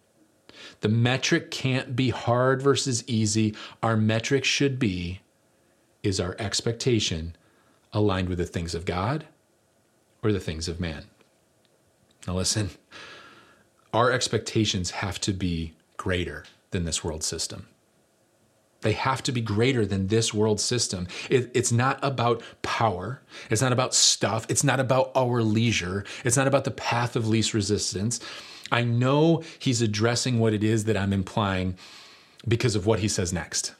The 0.80 0.88
metric 0.88 1.52
can't 1.52 1.94
be 1.94 2.10
hard 2.10 2.60
versus 2.60 3.04
easy. 3.06 3.54
Our 3.84 3.96
metric 3.96 4.44
should 4.44 4.80
be 4.80 5.20
is 6.02 6.18
our 6.18 6.34
expectation 6.40 7.36
aligned 7.92 8.28
with 8.28 8.38
the 8.38 8.46
things 8.46 8.74
of 8.74 8.84
God 8.84 9.26
or 10.24 10.32
the 10.32 10.40
things 10.40 10.66
of 10.66 10.80
man? 10.80 11.04
Now, 12.26 12.34
listen, 12.34 12.70
our 13.94 14.10
expectations 14.10 14.90
have 14.90 15.20
to 15.20 15.32
be 15.32 15.74
greater 15.96 16.46
than 16.72 16.84
this 16.84 17.04
world 17.04 17.22
system. 17.22 17.68
They 18.82 18.92
have 18.92 19.22
to 19.24 19.32
be 19.32 19.40
greater 19.40 19.84
than 19.84 20.06
this 20.06 20.32
world 20.32 20.60
system. 20.60 21.06
It, 21.28 21.50
it's 21.54 21.70
not 21.70 21.98
about 22.02 22.42
power. 22.62 23.20
It's 23.50 23.60
not 23.60 23.72
about 23.72 23.94
stuff. 23.94 24.46
It's 24.48 24.64
not 24.64 24.80
about 24.80 25.10
our 25.14 25.42
leisure. 25.42 26.04
It's 26.24 26.36
not 26.36 26.46
about 26.46 26.64
the 26.64 26.70
path 26.70 27.14
of 27.14 27.28
least 27.28 27.52
resistance. 27.52 28.20
I 28.72 28.82
know 28.82 29.42
he's 29.58 29.82
addressing 29.82 30.38
what 30.38 30.54
it 30.54 30.64
is 30.64 30.84
that 30.84 30.96
I'm 30.96 31.12
implying 31.12 31.76
because 32.48 32.74
of 32.74 32.86
what 32.86 33.00
he 33.00 33.08
says 33.08 33.32
next. 33.32 33.74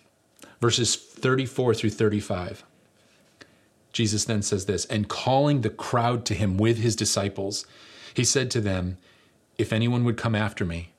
Verses 0.60 0.96
34 0.96 1.74
through 1.74 1.90
35. 1.90 2.64
Jesus 3.92 4.24
then 4.24 4.42
says 4.42 4.66
this, 4.66 4.84
and 4.86 5.08
calling 5.08 5.62
the 5.62 5.70
crowd 5.70 6.24
to 6.26 6.34
him 6.34 6.56
with 6.56 6.78
his 6.78 6.94
disciples, 6.94 7.66
he 8.14 8.24
said 8.24 8.50
to 8.50 8.60
them, 8.60 8.98
If 9.58 9.72
anyone 9.72 10.04
would 10.04 10.16
come 10.16 10.34
after 10.34 10.64
me, 10.64 10.92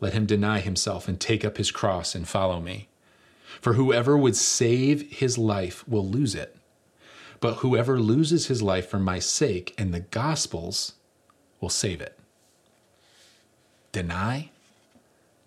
let 0.00 0.12
him 0.12 0.26
deny 0.26 0.60
himself 0.60 1.08
and 1.08 1.18
take 1.18 1.44
up 1.44 1.56
his 1.56 1.70
cross 1.70 2.14
and 2.14 2.28
follow 2.28 2.60
me. 2.60 2.88
For 3.64 3.72
whoever 3.72 4.14
would 4.18 4.36
save 4.36 5.10
his 5.10 5.38
life 5.38 5.88
will 5.88 6.06
lose 6.06 6.34
it. 6.34 6.54
But 7.40 7.60
whoever 7.60 7.98
loses 7.98 8.48
his 8.48 8.60
life 8.60 8.90
for 8.90 8.98
my 8.98 9.18
sake 9.18 9.74
and 9.78 9.94
the 9.94 10.00
gospel's 10.00 10.96
will 11.62 11.70
save 11.70 12.02
it. 12.02 12.18
Deny? 13.90 14.50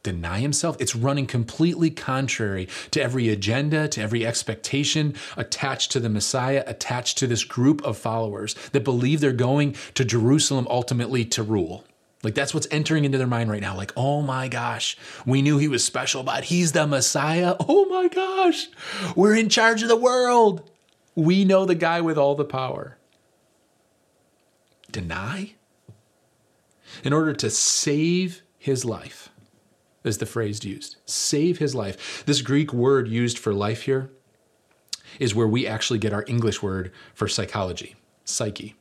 Deny 0.01 0.39
himself? 0.39 0.77
It's 0.79 0.95
running 0.95 1.27
completely 1.27 1.91
contrary 1.91 2.67
to 2.89 2.99
every 2.99 3.29
agenda, 3.29 3.87
to 3.89 4.01
every 4.01 4.25
expectation 4.25 5.13
attached 5.35 5.91
to 5.91 5.99
the 5.99 6.09
Messiah, 6.09 6.63
attached 6.65 7.19
to 7.19 7.27
this 7.27 7.43
group 7.43 7.85
of 7.85 7.99
followers 7.99 8.55
that 8.71 8.83
believe 8.83 9.21
they're 9.21 9.31
going 9.31 9.75
to 9.93 10.03
Jerusalem 10.03 10.65
ultimately 10.71 11.23
to 11.25 11.43
rule. 11.43 11.85
Like 12.23 12.35
that's 12.35 12.53
what's 12.53 12.67
entering 12.71 13.05
into 13.05 13.17
their 13.17 13.27
mind 13.27 13.49
right 13.51 13.61
now. 13.61 13.75
Like, 13.75 13.93
oh 13.95 14.21
my 14.21 14.47
gosh, 14.47 14.97
we 15.25 15.41
knew 15.41 15.57
he 15.57 15.67
was 15.67 15.83
special, 15.83 16.23
but 16.23 16.45
he's 16.45 16.71
the 16.71 16.87
Messiah. 16.87 17.55
Oh 17.69 17.85
my 17.85 18.07
gosh, 18.09 18.67
we're 19.15 19.35
in 19.35 19.49
charge 19.49 19.81
of 19.81 19.89
the 19.89 19.95
world. 19.95 20.69
We 21.15 21.45
know 21.45 21.65
the 21.65 21.75
guy 21.75 22.01
with 22.01 22.17
all 22.17 22.35
the 22.35 22.45
power. 22.45 22.97
Deny? 24.91 25.55
In 27.03 27.11
order 27.11 27.33
to 27.33 27.49
save 27.49 28.43
his 28.57 28.85
life, 28.85 29.29
is 30.07 30.17
the 30.17 30.25
phrase 30.25 30.63
used. 30.63 30.97
Save 31.05 31.59
his 31.59 31.75
life. 31.75 32.23
This 32.25 32.41
Greek 32.41 32.73
word 32.73 33.07
used 33.07 33.37
for 33.37 33.53
life 33.53 33.83
here 33.83 34.09
is 35.19 35.35
where 35.35 35.47
we 35.47 35.67
actually 35.67 35.99
get 35.99 36.13
our 36.13 36.23
English 36.27 36.61
word 36.61 36.91
for 37.13 37.27
psychology, 37.27 37.95
psyche. 38.23 38.75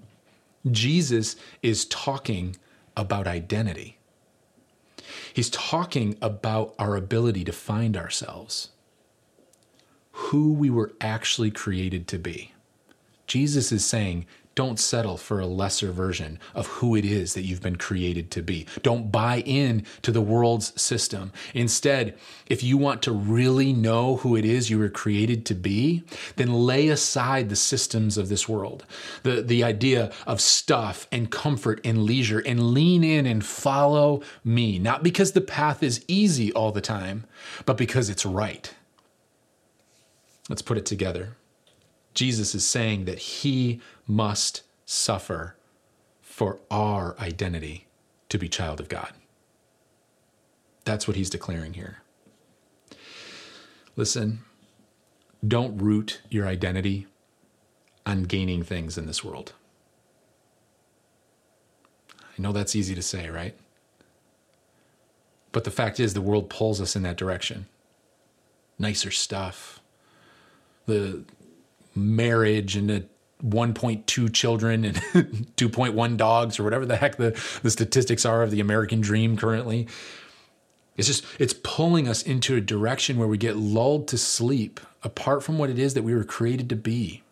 Jesus 0.70 1.36
is 1.62 1.84
talking 1.86 2.56
about 2.96 3.26
identity. 3.26 3.98
He's 5.32 5.50
talking 5.50 6.16
about 6.22 6.74
our 6.78 6.96
ability 6.96 7.44
to 7.44 7.52
find 7.52 7.96
ourselves, 7.96 8.70
who 10.12 10.52
we 10.52 10.70
were 10.70 10.92
actually 11.00 11.50
created 11.50 12.08
to 12.08 12.18
be. 12.18 12.52
Jesus 13.26 13.70
is 13.70 13.84
saying, 13.84 14.26
don't 14.56 14.80
settle 14.80 15.18
for 15.18 15.38
a 15.38 15.46
lesser 15.46 15.92
version 15.92 16.40
of 16.54 16.66
who 16.66 16.96
it 16.96 17.04
is 17.04 17.34
that 17.34 17.42
you've 17.42 17.62
been 17.62 17.76
created 17.76 18.30
to 18.32 18.42
be. 18.42 18.66
Don't 18.82 19.12
buy 19.12 19.42
in 19.42 19.84
to 20.00 20.10
the 20.10 20.22
world's 20.22 20.80
system. 20.80 21.30
Instead, 21.54 22.18
if 22.46 22.64
you 22.64 22.78
want 22.78 23.02
to 23.02 23.12
really 23.12 23.72
know 23.74 24.16
who 24.16 24.34
it 24.34 24.46
is 24.46 24.70
you 24.70 24.78
were 24.78 24.88
created 24.88 25.44
to 25.46 25.54
be, 25.54 26.02
then 26.36 26.52
lay 26.52 26.88
aside 26.88 27.50
the 27.50 27.56
systems 27.56 28.16
of 28.16 28.30
this 28.30 28.48
world, 28.48 28.86
the, 29.22 29.42
the 29.42 29.62
idea 29.62 30.10
of 30.26 30.40
stuff 30.40 31.06
and 31.12 31.30
comfort 31.30 31.78
and 31.84 32.04
leisure, 32.04 32.40
and 32.40 32.72
lean 32.72 33.04
in 33.04 33.26
and 33.26 33.44
follow 33.44 34.22
me. 34.42 34.78
Not 34.78 35.02
because 35.02 35.32
the 35.32 35.42
path 35.42 35.82
is 35.82 36.02
easy 36.08 36.50
all 36.54 36.72
the 36.72 36.80
time, 36.80 37.26
but 37.66 37.76
because 37.76 38.08
it's 38.08 38.24
right. 38.24 38.72
Let's 40.48 40.62
put 40.62 40.78
it 40.78 40.86
together. 40.86 41.36
Jesus 42.16 42.54
is 42.54 42.66
saying 42.66 43.04
that 43.04 43.18
he 43.18 43.80
must 44.06 44.62
suffer 44.86 45.54
for 46.22 46.58
our 46.70 47.14
identity 47.20 47.86
to 48.30 48.38
be 48.38 48.48
child 48.48 48.80
of 48.80 48.88
God. 48.88 49.12
That's 50.84 51.06
what 51.06 51.16
he's 51.16 51.30
declaring 51.30 51.74
here. 51.74 51.98
Listen, 53.96 54.40
don't 55.46 55.76
root 55.78 56.20
your 56.30 56.46
identity 56.46 57.06
on 58.04 58.22
gaining 58.22 58.62
things 58.62 58.96
in 58.96 59.06
this 59.06 59.22
world. 59.22 59.52
I 62.38 62.42
know 62.42 62.52
that's 62.52 62.76
easy 62.76 62.94
to 62.94 63.02
say, 63.02 63.28
right? 63.28 63.54
But 65.52 65.64
the 65.64 65.70
fact 65.70 66.00
is, 66.00 66.14
the 66.14 66.20
world 66.20 66.48
pulls 66.50 66.80
us 66.80 66.96
in 66.96 67.02
that 67.02 67.16
direction. 67.16 67.66
Nicer 68.78 69.10
stuff, 69.10 69.80
the 70.86 71.24
marriage 71.96 72.76
and 72.76 72.90
the 72.90 73.04
1.2 73.44 74.32
children 74.32 74.84
and 74.84 74.96
2.1 75.56 76.16
dogs 76.16 76.58
or 76.58 76.64
whatever 76.64 76.86
the 76.86 76.96
heck 76.96 77.16
the, 77.16 77.30
the 77.62 77.70
statistics 77.70 78.24
are 78.24 78.42
of 78.42 78.50
the 78.50 78.60
American 78.60 79.00
dream 79.00 79.36
currently. 79.36 79.86
It's 80.96 81.06
just, 81.06 81.24
it's 81.38 81.54
pulling 81.62 82.08
us 82.08 82.22
into 82.22 82.56
a 82.56 82.60
direction 82.60 83.18
where 83.18 83.28
we 83.28 83.36
get 83.36 83.56
lulled 83.56 84.08
to 84.08 84.18
sleep 84.18 84.80
apart 85.02 85.42
from 85.42 85.58
what 85.58 85.68
it 85.70 85.78
is 85.78 85.94
that 85.94 86.02
we 86.02 86.14
were 86.14 86.24
created 86.24 86.68
to 86.70 86.76
be. 86.76 87.22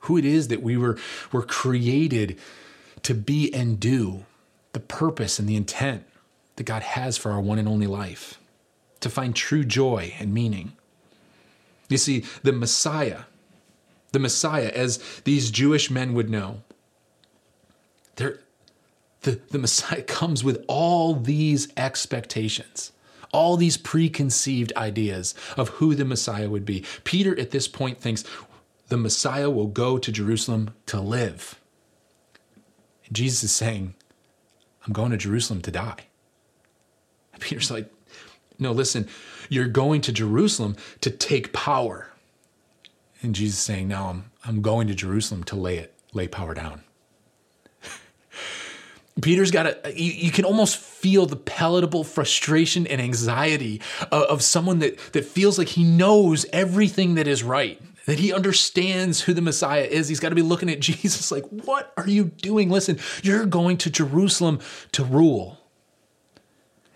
Who 0.00 0.16
it 0.16 0.24
is 0.24 0.48
that 0.48 0.62
we 0.62 0.76
were, 0.76 0.98
were 1.32 1.42
created 1.42 2.38
to 3.02 3.14
be 3.14 3.52
and 3.54 3.78
do, 3.78 4.26
the 4.72 4.80
purpose 4.80 5.38
and 5.38 5.48
the 5.48 5.56
intent 5.56 6.04
that 6.56 6.64
God 6.64 6.82
has 6.82 7.16
for 7.16 7.30
our 7.30 7.40
one 7.40 7.58
and 7.58 7.68
only 7.68 7.86
life, 7.86 8.40
to 9.00 9.08
find 9.08 9.34
true 9.34 9.64
joy 9.64 10.14
and 10.18 10.34
meaning. 10.34 10.72
You 11.88 11.98
see, 11.98 12.24
the 12.42 12.52
Messiah, 12.52 13.22
the 14.12 14.18
Messiah, 14.18 14.70
as 14.74 14.98
these 15.24 15.50
Jewish 15.50 15.90
men 15.90 16.14
would 16.14 16.30
know, 16.30 16.62
the, 19.22 19.40
the 19.50 19.58
Messiah 19.58 20.02
comes 20.06 20.44
with 20.44 20.64
all 20.68 21.14
these 21.14 21.68
expectations, 21.76 22.92
all 23.32 23.56
these 23.56 23.76
preconceived 23.76 24.72
ideas 24.76 25.34
of 25.56 25.68
who 25.70 25.94
the 25.94 26.04
Messiah 26.04 26.48
would 26.48 26.64
be. 26.64 26.84
Peter, 27.04 27.38
at 27.38 27.50
this 27.50 27.68
point, 27.68 27.98
thinks 27.98 28.24
the 28.88 28.96
Messiah 28.96 29.50
will 29.50 29.66
go 29.66 29.98
to 29.98 30.10
Jerusalem 30.10 30.74
to 30.86 31.00
live. 31.00 31.60
And 33.06 33.14
Jesus 33.14 33.44
is 33.44 33.52
saying, 33.52 33.94
I'm 34.86 34.92
going 34.92 35.10
to 35.10 35.18
Jerusalem 35.18 35.60
to 35.62 35.70
die. 35.70 36.06
And 37.34 37.42
Peter's 37.42 37.70
like, 37.70 37.90
No, 38.58 38.72
listen, 38.72 39.08
you're 39.50 39.68
going 39.68 40.00
to 40.02 40.12
Jerusalem 40.12 40.76
to 41.02 41.10
take 41.10 41.52
power. 41.52 42.08
And 43.22 43.34
Jesus 43.34 43.58
saying, 43.58 43.88
No, 43.88 44.04
I'm, 44.04 44.30
I'm 44.44 44.62
going 44.62 44.86
to 44.88 44.94
Jerusalem 44.94 45.44
to 45.44 45.56
lay 45.56 45.78
it, 45.78 45.94
lay 46.12 46.28
power 46.28 46.54
down. 46.54 46.82
Peter's 49.22 49.50
got 49.50 49.66
a, 49.66 49.92
you, 49.94 50.12
you, 50.12 50.30
can 50.30 50.44
almost 50.44 50.76
feel 50.76 51.26
the 51.26 51.36
palatable 51.36 52.04
frustration 52.04 52.86
and 52.86 53.00
anxiety 53.00 53.80
of, 54.12 54.22
of 54.24 54.42
someone 54.42 54.78
that, 54.78 54.98
that 55.12 55.24
feels 55.24 55.58
like 55.58 55.68
he 55.68 55.82
knows 55.84 56.46
everything 56.52 57.16
that 57.16 57.26
is 57.26 57.42
right, 57.42 57.80
that 58.06 58.20
he 58.20 58.32
understands 58.32 59.22
who 59.22 59.34
the 59.34 59.42
Messiah 59.42 59.82
is. 59.82 60.08
He's 60.08 60.20
got 60.20 60.28
to 60.28 60.36
be 60.36 60.42
looking 60.42 60.70
at 60.70 60.80
Jesus 60.80 61.32
like, 61.32 61.46
What 61.46 61.92
are 61.96 62.08
you 62.08 62.24
doing? 62.24 62.70
Listen, 62.70 62.98
you're 63.22 63.46
going 63.46 63.78
to 63.78 63.90
Jerusalem 63.90 64.60
to 64.92 65.02
rule. 65.02 65.58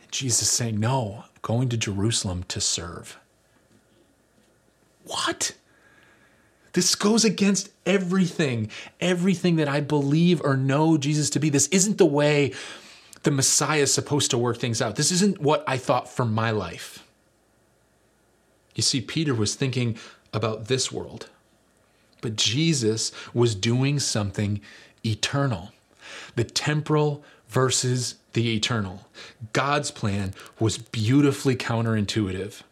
And 0.02 0.12
Jesus 0.12 0.42
is 0.42 0.50
saying, 0.50 0.78
No, 0.78 1.24
I'm 1.24 1.30
going 1.42 1.68
to 1.70 1.76
Jerusalem 1.76 2.44
to 2.44 2.60
serve. 2.60 3.18
What? 5.04 5.56
This 6.72 6.94
goes 6.94 7.24
against 7.24 7.70
everything, 7.84 8.70
everything 9.00 9.56
that 9.56 9.68
I 9.68 9.80
believe 9.80 10.40
or 10.42 10.56
know 10.56 10.96
Jesus 10.96 11.28
to 11.30 11.38
be. 11.38 11.50
This 11.50 11.68
isn't 11.68 11.98
the 11.98 12.06
way 12.06 12.52
the 13.22 13.30
Messiah 13.30 13.82
is 13.82 13.92
supposed 13.94 14.30
to 14.30 14.38
work 14.38 14.58
things 14.58 14.80
out. 14.80 14.96
This 14.96 15.12
isn't 15.12 15.40
what 15.40 15.62
I 15.66 15.76
thought 15.76 16.08
for 16.08 16.24
my 16.24 16.50
life. 16.50 17.06
You 18.74 18.82
see, 18.82 19.00
Peter 19.00 19.34
was 19.34 19.54
thinking 19.54 19.98
about 20.32 20.66
this 20.66 20.90
world, 20.90 21.28
but 22.22 22.36
Jesus 22.36 23.12
was 23.34 23.54
doing 23.54 23.98
something 23.98 24.60
eternal. 25.04 25.72
The 26.36 26.44
temporal 26.44 27.22
versus 27.48 28.16
the 28.32 28.56
eternal. 28.56 29.06
God's 29.52 29.90
plan 29.90 30.32
was 30.58 30.78
beautifully 30.78 31.54
counterintuitive. 31.54 32.62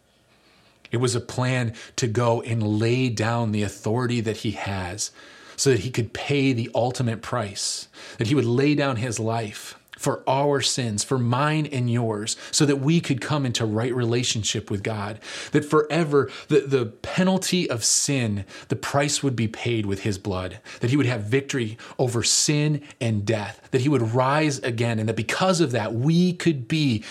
It 0.91 0.97
was 0.97 1.15
a 1.15 1.21
plan 1.21 1.73
to 1.95 2.07
go 2.07 2.41
and 2.41 2.61
lay 2.61 3.09
down 3.09 3.51
the 3.51 3.63
authority 3.63 4.21
that 4.21 4.37
he 4.37 4.51
has 4.51 5.11
so 5.55 5.69
that 5.69 5.81
he 5.81 5.91
could 5.91 6.13
pay 6.13 6.53
the 6.53 6.69
ultimate 6.73 7.21
price, 7.21 7.87
that 8.17 8.27
he 8.27 8.35
would 8.35 8.45
lay 8.45 8.75
down 8.75 8.95
his 8.97 9.19
life 9.19 9.77
for 10.01 10.23
our 10.27 10.61
sins, 10.61 11.03
for 11.03 11.19
mine 11.19 11.67
and 11.67 11.91
yours, 11.91 12.35
so 12.49 12.65
that 12.65 12.77
we 12.77 12.99
could 12.99 13.21
come 13.21 13.45
into 13.45 13.63
right 13.63 13.93
relationship 13.93 14.71
with 14.71 14.81
God. 14.81 15.19
That 15.51 15.63
forever, 15.63 16.31
the, 16.47 16.61
the 16.61 16.87
penalty 16.87 17.69
of 17.69 17.83
sin, 17.83 18.45
the 18.69 18.75
price 18.75 19.21
would 19.21 19.35
be 19.35 19.47
paid 19.47 19.85
with 19.85 20.01
his 20.01 20.17
blood. 20.17 20.59
That 20.79 20.89
he 20.89 20.97
would 20.97 21.05
have 21.05 21.25
victory 21.25 21.77
over 21.99 22.23
sin 22.23 22.81
and 22.99 23.23
death. 23.23 23.67
That 23.69 23.81
he 23.81 23.89
would 23.89 24.13
rise 24.15 24.57
again. 24.59 24.97
And 24.97 25.07
that 25.07 25.15
because 25.15 25.61
of 25.61 25.71
that, 25.71 25.93
we 25.93 26.33
could 26.33 26.67
be 26.67 27.03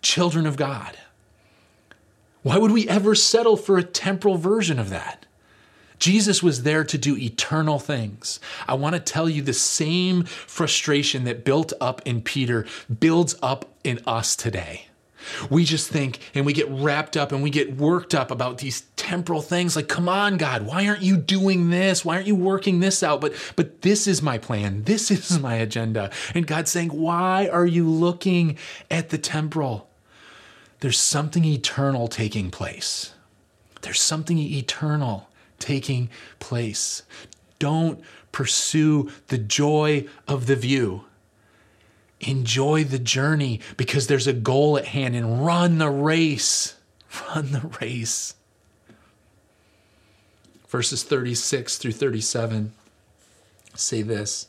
children 0.00 0.46
of 0.46 0.56
God. 0.56 0.96
Why 2.46 2.58
would 2.58 2.70
we 2.70 2.88
ever 2.88 3.16
settle 3.16 3.56
for 3.56 3.76
a 3.76 3.82
temporal 3.82 4.36
version 4.36 4.78
of 4.78 4.88
that? 4.90 5.26
Jesus 5.98 6.44
was 6.44 6.62
there 6.62 6.84
to 6.84 6.96
do 6.96 7.16
eternal 7.16 7.80
things. 7.80 8.38
I 8.68 8.74
want 8.74 8.94
to 8.94 9.00
tell 9.00 9.28
you 9.28 9.42
the 9.42 9.52
same 9.52 10.22
frustration 10.22 11.24
that 11.24 11.44
built 11.44 11.72
up 11.80 12.02
in 12.04 12.22
Peter 12.22 12.64
builds 13.00 13.34
up 13.42 13.74
in 13.82 13.98
us 14.06 14.36
today. 14.36 14.86
We 15.50 15.64
just 15.64 15.88
think 15.88 16.20
and 16.36 16.46
we 16.46 16.52
get 16.52 16.70
wrapped 16.70 17.16
up 17.16 17.32
and 17.32 17.42
we 17.42 17.50
get 17.50 17.76
worked 17.76 18.14
up 18.14 18.30
about 18.30 18.58
these 18.58 18.82
temporal 18.94 19.42
things 19.42 19.74
like 19.74 19.88
come 19.88 20.08
on 20.08 20.36
God, 20.36 20.64
why 20.64 20.86
aren't 20.86 21.02
you 21.02 21.16
doing 21.16 21.70
this? 21.70 22.04
Why 22.04 22.14
aren't 22.14 22.28
you 22.28 22.36
working 22.36 22.78
this 22.78 23.02
out? 23.02 23.20
But 23.20 23.34
but 23.56 23.82
this 23.82 24.06
is 24.06 24.22
my 24.22 24.38
plan. 24.38 24.84
This 24.84 25.10
is 25.10 25.40
my 25.40 25.56
agenda. 25.56 26.12
And 26.32 26.46
God's 26.46 26.70
saying, 26.70 26.90
"Why 26.90 27.48
are 27.48 27.66
you 27.66 27.90
looking 27.90 28.56
at 28.88 29.08
the 29.08 29.18
temporal?" 29.18 29.90
There's 30.80 30.98
something 30.98 31.44
eternal 31.44 32.08
taking 32.08 32.50
place. 32.50 33.12
There's 33.82 34.00
something 34.00 34.38
eternal 34.38 35.28
taking 35.58 36.10
place. 36.38 37.02
Don't 37.58 38.00
pursue 38.32 39.10
the 39.28 39.38
joy 39.38 40.06
of 40.28 40.46
the 40.46 40.56
view. 40.56 41.04
Enjoy 42.20 42.84
the 42.84 42.98
journey 42.98 43.60
because 43.76 44.06
there's 44.06 44.26
a 44.26 44.32
goal 44.32 44.76
at 44.78 44.86
hand 44.86 45.14
and 45.14 45.44
run 45.44 45.78
the 45.78 45.90
race. 45.90 46.74
Run 47.34 47.52
the 47.52 47.70
race. 47.80 48.34
Verses 50.68 51.02
36 51.02 51.78
through 51.78 51.92
37 51.92 52.72
say 53.74 54.02
this. 54.02 54.48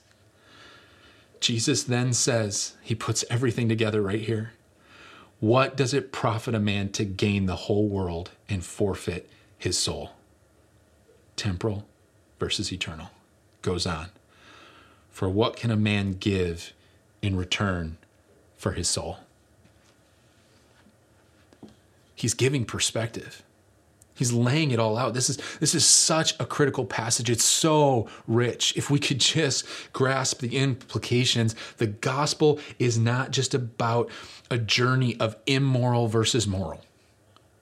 Jesus 1.39 1.83
then 1.83 2.13
says, 2.13 2.75
He 2.81 2.95
puts 2.95 3.23
everything 3.29 3.69
together 3.69 4.01
right 4.01 4.21
here. 4.21 4.53
What 5.39 5.77
does 5.77 5.93
it 5.93 6.11
profit 6.11 6.55
a 6.55 6.59
man 6.59 6.89
to 6.93 7.05
gain 7.05 7.45
the 7.45 7.55
whole 7.55 7.87
world 7.87 8.31
and 8.49 8.65
forfeit 8.65 9.29
his 9.57 9.77
soul? 9.77 10.11
Temporal 11.35 11.85
versus 12.39 12.71
eternal. 12.73 13.11
Goes 13.61 13.85
on. 13.85 14.09
For 15.11 15.29
what 15.29 15.55
can 15.55 15.69
a 15.69 15.75
man 15.75 16.13
give 16.13 16.73
in 17.21 17.35
return 17.35 17.97
for 18.57 18.71
his 18.71 18.89
soul? 18.89 19.17
He's 22.15 22.33
giving 22.33 22.65
perspective. 22.65 23.43
He's 24.17 24.33
laying 24.33 24.71
it 24.71 24.79
all 24.79 24.97
out. 24.97 25.13
This 25.13 25.29
is 25.29 25.37
this 25.59 25.75
is 25.75 25.85
such 25.85 26.33
a 26.39 26.45
critical 26.45 26.85
passage. 26.85 27.29
It's 27.29 27.43
so 27.43 28.07
rich. 28.27 28.73
If 28.75 28.89
we 28.89 28.99
could 28.99 29.19
just 29.19 29.65
grasp 29.93 30.39
the 30.39 30.57
implications, 30.57 31.55
the 31.77 31.87
gospel 31.87 32.59
is 32.79 32.97
not 32.97 33.31
just 33.31 33.53
about 33.53 34.09
a 34.49 34.57
journey 34.57 35.19
of 35.19 35.35
immoral 35.45 36.07
versus 36.07 36.47
moral. 36.47 36.81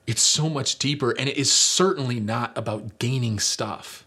It's 0.07 0.21
so 0.21 0.49
much 0.49 0.77
deeper 0.77 1.11
and 1.11 1.27
it 1.27 1.37
is 1.37 1.51
certainly 1.51 2.19
not 2.19 2.57
about 2.57 2.99
gaining 2.99 3.39
stuff. 3.39 4.04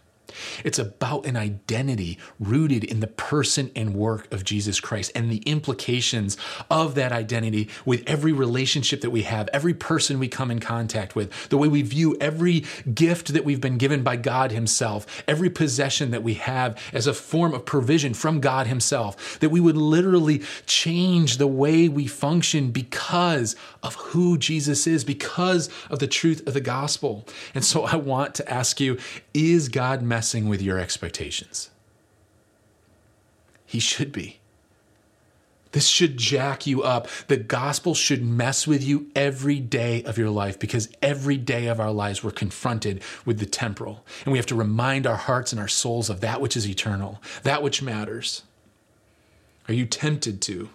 It's 0.63 0.79
about 0.79 1.25
an 1.25 1.37
identity 1.37 2.17
rooted 2.39 2.83
in 2.83 2.99
the 2.99 3.07
person 3.07 3.71
and 3.75 3.93
work 3.93 4.31
of 4.33 4.43
Jesus 4.43 4.79
Christ 4.79 5.11
and 5.15 5.31
the 5.31 5.37
implications 5.39 6.37
of 6.69 6.95
that 6.95 7.11
identity 7.11 7.69
with 7.85 8.03
every 8.07 8.31
relationship 8.31 9.01
that 9.01 9.09
we 9.09 9.23
have, 9.23 9.49
every 9.53 9.73
person 9.73 10.19
we 10.19 10.27
come 10.27 10.51
in 10.51 10.59
contact 10.59 11.15
with, 11.15 11.49
the 11.49 11.57
way 11.57 11.67
we 11.67 11.81
view 11.81 12.17
every 12.19 12.65
gift 12.93 13.33
that 13.33 13.45
we've 13.45 13.61
been 13.61 13.77
given 13.77 14.03
by 14.03 14.15
God 14.15 14.51
Himself, 14.51 15.23
every 15.27 15.49
possession 15.49 16.11
that 16.11 16.23
we 16.23 16.35
have 16.35 16.81
as 16.93 17.07
a 17.07 17.13
form 17.13 17.53
of 17.53 17.65
provision 17.65 18.13
from 18.13 18.39
God 18.39 18.67
Himself, 18.67 19.39
that 19.39 19.49
we 19.49 19.59
would 19.59 19.77
literally 19.77 20.41
change 20.65 21.37
the 21.37 21.47
way 21.47 21.87
we 21.87 22.07
function 22.07 22.71
because 22.71 23.55
of 23.83 23.95
who 23.95 24.37
Jesus 24.37 24.87
is, 24.87 25.03
because 25.03 25.69
of 25.89 25.99
the 25.99 26.07
truth 26.07 26.45
of 26.47 26.53
the 26.53 26.61
gospel. 26.61 27.25
And 27.53 27.63
so 27.63 27.83
I 27.85 27.95
want 27.95 28.35
to 28.35 28.49
ask 28.51 28.79
you 28.79 28.97
is 29.39 29.69
God 29.69 30.01
messing 30.01 30.47
with 30.47 30.61
your 30.61 30.79
expectations? 30.79 31.69
He 33.65 33.79
should 33.79 34.11
be. 34.11 34.39
This 35.71 35.87
should 35.87 36.17
jack 36.17 36.65
you 36.65 36.81
up. 36.81 37.07
The 37.27 37.37
gospel 37.37 37.93
should 37.93 38.23
mess 38.23 38.65
with 38.65 38.83
you 38.83 39.11
every 39.15 39.59
day 39.59 40.01
of 40.03 40.17
your 40.17 40.31
life 40.31 40.57
because 40.57 40.89
every 41.01 41.37
day 41.37 41.67
of 41.67 41.79
our 41.79 41.91
lives 41.91 42.23
we're 42.23 42.31
confronted 42.31 43.03
with 43.23 43.37
the 43.37 43.45
temporal. 43.45 44.03
And 44.25 44.31
we 44.31 44.39
have 44.39 44.47
to 44.47 44.55
remind 44.55 45.05
our 45.05 45.15
hearts 45.15 45.51
and 45.51 45.61
our 45.61 45.67
souls 45.67 46.09
of 46.09 46.21
that 46.21 46.41
which 46.41 46.57
is 46.57 46.67
eternal, 46.67 47.21
that 47.43 47.61
which 47.61 47.83
matters. 47.83 48.41
Are 49.67 49.73
you 49.73 49.85
tempted 49.85 50.41
to, 50.43 50.69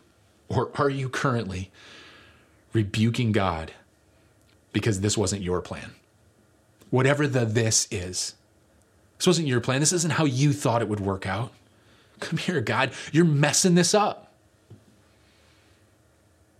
or 0.49 0.71
are 0.77 0.91
you 0.91 1.09
currently 1.09 1.73
rebuking 2.75 3.33
God 3.33 3.73
because 4.75 5.01
this 5.01 5.17
wasn't 5.17 5.41
your 5.41 5.63
plan. 5.63 5.93
Whatever 6.91 7.27
the 7.27 7.47
this 7.47 7.89
is, 7.91 8.35
this 9.19 9.27
wasn't 9.27 9.49
your 9.49 9.61
plan. 9.61 9.81
This 9.81 9.93
isn't 9.93 10.13
how 10.13 10.25
you 10.25 10.53
thought 10.53 10.83
it 10.83 10.89
would 10.89 11.01
work 11.01 11.27
out. 11.27 11.53
Come 12.21 12.39
here, 12.39 12.61
God. 12.61 12.93
You're 13.13 13.25
messing 13.25 13.75
this 13.75 13.95
up. 13.95 14.33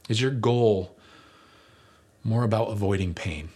Is 0.09 0.21
your 0.21 0.31
goal 0.31 0.95
more 2.23 2.45
about 2.45 2.71
avoiding 2.71 3.15
pain? 3.15 3.49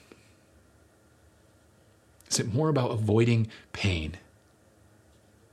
Is 2.31 2.39
it 2.39 2.53
more 2.53 2.69
about 2.69 2.91
avoiding 2.91 3.49
pain 3.73 4.17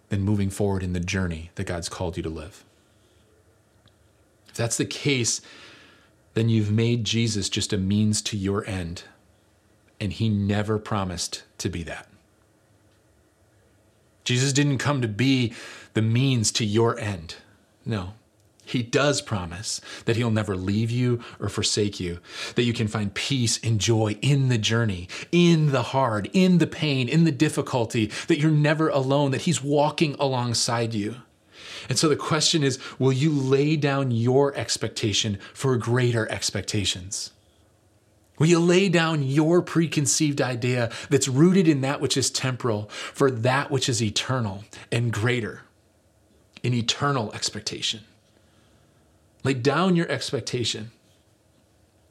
than 0.09 0.21
moving 0.21 0.49
forward 0.49 0.83
in 0.83 0.93
the 0.93 0.99
journey 0.99 1.51
that 1.55 1.65
God's 1.65 1.89
called 1.89 2.17
you 2.17 2.23
to 2.23 2.29
live? 2.29 2.63
If 4.49 4.55
that's 4.55 4.77
the 4.77 4.85
case, 4.85 5.41
then 6.33 6.49
you've 6.49 6.71
made 6.71 7.03
Jesus 7.05 7.49
just 7.49 7.73
a 7.73 7.77
means 7.77 8.21
to 8.23 8.37
your 8.37 8.65
end, 8.67 9.03
and 9.99 10.13
he 10.13 10.29
never 10.29 10.77
promised 10.77 11.43
to 11.59 11.69
be 11.69 11.83
that. 11.83 12.07
Jesus 14.25 14.51
didn't 14.51 14.79
come 14.79 15.01
to 15.01 15.07
be 15.07 15.53
the 15.93 16.01
means 16.01 16.51
to 16.53 16.65
your 16.65 16.99
end. 16.99 17.35
No. 17.85 18.13
He 18.65 18.81
does 18.81 19.21
promise 19.21 19.79
that 20.05 20.15
He'll 20.15 20.31
never 20.31 20.55
leave 20.55 20.89
you 20.89 21.21
or 21.39 21.49
forsake 21.49 21.99
you, 21.99 22.19
that 22.55 22.63
you 22.63 22.73
can 22.73 22.87
find 22.87 23.13
peace 23.13 23.59
and 23.63 23.79
joy 23.79 24.17
in 24.21 24.49
the 24.49 24.57
journey, 24.57 25.07
in 25.31 25.71
the 25.71 25.83
hard, 25.83 26.29
in 26.33 26.57
the 26.57 26.67
pain, 26.67 27.07
in 27.07 27.25
the 27.25 27.31
difficulty, 27.31 28.11
that 28.27 28.39
you're 28.39 28.49
never 28.49 28.89
alone, 28.89 29.31
that 29.31 29.41
He's 29.41 29.63
walking 29.63 30.15
alongside 30.19 30.95
you. 30.95 31.17
And 31.87 31.99
so 31.99 32.09
the 32.09 32.15
question 32.15 32.63
is 32.63 32.79
will 32.97 33.13
you 33.13 33.31
lay 33.31 33.75
down 33.75 34.09
your 34.09 34.55
expectation 34.55 35.37
for 35.53 35.77
greater 35.77 36.29
expectations? 36.31 37.31
Will 38.37 38.47
you 38.47 38.59
lay 38.59 38.89
down 38.89 39.23
your 39.23 39.61
preconceived 39.61 40.41
idea 40.41 40.91
that's 41.09 41.27
rooted 41.27 41.67
in 41.67 41.81
that 41.81 42.01
which 42.01 42.17
is 42.17 42.29
temporal 42.29 42.89
for 42.89 43.31
that 43.31 43.71
which 43.71 43.87
is 43.87 44.01
eternal 44.01 44.65
and 44.91 45.11
greater, 45.13 45.61
in 46.61 46.73
eternal 46.73 47.31
expectation? 47.33 48.01
Lay 49.43 49.53
down 49.53 49.95
your 49.95 50.09
expectation. 50.09 50.91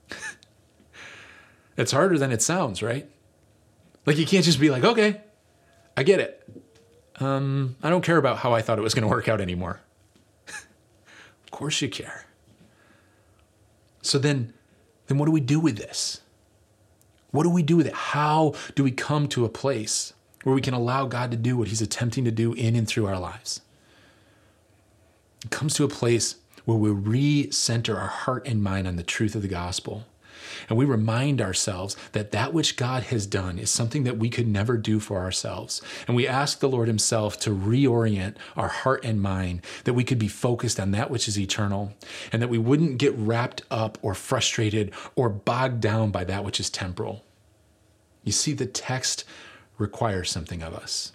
it's 1.77 1.93
harder 1.93 2.17
than 2.17 2.33
it 2.33 2.41
sounds, 2.41 2.83
right? 2.83 3.09
Like 4.07 4.17
you 4.17 4.27
can't 4.27 4.45
just 4.45 4.61
be 4.61 4.71
like, 4.71 4.85
okay, 4.85 5.21
I 5.97 6.03
get 6.03 6.21
it. 6.21 6.49
Um, 7.21 7.77
I 7.83 7.91
don't 7.91 8.05
care 8.05 8.17
about 8.17 8.39
how 8.39 8.53
I 8.53 8.63
thought 8.63 8.79
it 8.79 8.83
was 8.83 8.95
going 8.95 9.03
to 9.03 9.09
work 9.09 9.29
out 9.29 9.41
anymore. 9.41 9.81
of 10.49 11.51
course 11.51 11.81
you 11.83 11.89
care. 11.89 12.27
So 14.03 14.19
then, 14.19 14.53
then 15.07 15.19
what 15.19 15.27
do 15.27 15.33
we 15.33 15.41
do 15.41 15.61
with 15.61 15.77
this? 15.77 16.21
What 17.31 17.43
do 17.43 17.51
we 17.51 17.63
do 17.63 17.77
with 17.77 17.87
it? 17.87 17.95
How 17.95 18.55
do 18.75 18.85
we 18.85 18.93
come 18.93 19.27
to 19.29 19.45
a 19.45 19.49
place 19.49 20.13
where 20.45 20.55
we 20.55 20.61
can 20.61 20.75
allow 20.75 21.07
God 21.07 21.31
to 21.33 21.37
do 21.37 21.57
what 21.57 21.69
He's 21.69 21.83
attempting 21.83 22.25
to 22.25 22.31
do 22.31 22.53
in 22.53 22.77
and 22.77 22.87
through 22.87 23.07
our 23.07 23.19
lives? 23.19 23.61
It 25.45 25.51
comes 25.51 25.75
to 25.75 25.85
a 25.85 25.89
place 25.89 26.37
where 26.65 26.79
we 26.79 26.91
recenter 26.91 27.97
our 27.97 28.09
heart 28.09 28.47
and 28.47 28.63
mind 28.63 28.87
on 28.87 28.97
the 28.97 29.03
truth 29.03 29.35
of 29.35 29.43
the 29.43 29.49
gospel. 29.49 30.05
And 30.69 30.79
we 30.79 30.85
remind 30.85 31.41
ourselves 31.41 31.97
that 32.13 32.33
that 32.33 32.53
which 32.53 32.77
God 32.77 33.05
has 33.05 33.27
done 33.27 33.59
is 33.59 33.71
something 33.71 34.05
that 34.05 34.19
we 34.19 34.29
could 34.29 34.49
never 34.49 34.77
do 34.77 35.01
for 35.01 35.19
ourselves. 35.19 35.83
And 36.07 36.17
we 36.17 36.27
ask 36.27 36.61
the 36.61 36.69
Lord 36.69 36.89
Himself 36.89 37.39
to 37.41 37.51
reorient 37.51 38.37
our 38.57 38.69
heart 38.69 39.05
and 39.05 39.21
mind, 39.21 39.63
that 39.85 39.95
we 39.95 40.05
could 40.05 40.19
be 40.19 40.29
focused 40.29 40.81
on 40.81 40.91
that 40.93 41.11
which 41.11 41.29
is 41.29 41.39
eternal, 41.39 41.93
and 42.33 42.41
that 42.43 42.49
we 42.49 42.59
wouldn't 42.59 42.99
get 42.99 43.15
wrapped 43.15 43.63
up 43.71 43.99
or 44.03 44.15
frustrated 44.15 44.93
or 45.15 45.29
bogged 45.29 45.81
down 45.81 46.11
by 46.11 46.25
that 46.25 46.45
which 46.45 46.61
is 46.61 46.71
temporal. 46.71 47.25
You 48.23 48.33
see, 48.33 48.53
the 48.53 48.67
text 48.67 49.25
requires 49.79 50.31
something 50.31 50.63
of 50.63 50.75
us. 50.75 51.13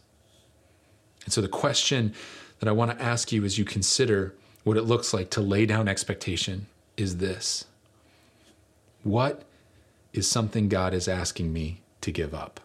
And 1.26 1.34
so 1.34 1.42
the 1.42 1.48
question 1.48 2.14
that 2.60 2.70
I 2.70 2.72
want 2.72 2.92
to 2.92 3.04
ask 3.04 3.32
you 3.32 3.44
as 3.46 3.58
you 3.58 3.66
consider 3.66 4.36
what 4.64 4.78
it 4.78 4.84
looks 4.84 5.14
like 5.14 5.30
to 5.32 5.42
lay 5.42 5.66
down 5.66 5.88
expectation 5.88 6.68
is 6.98 7.18
this 7.18 7.66
What 9.04 9.44
is 10.14 10.30
something 10.30 10.70
God 10.70 10.94
is 10.94 11.08
asking 11.08 11.54
me 11.54 11.82
to 12.02 12.12
give 12.12 12.34
up? 12.34 12.60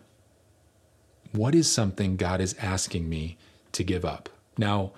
What 1.33 1.55
is 1.55 1.71
something 1.71 2.17
God 2.17 2.41
is 2.41 2.55
asking 2.61 3.09
me 3.09 3.37
to 3.73 3.83
give 3.83 4.05
up? 4.05 4.29
Now, 4.57 4.93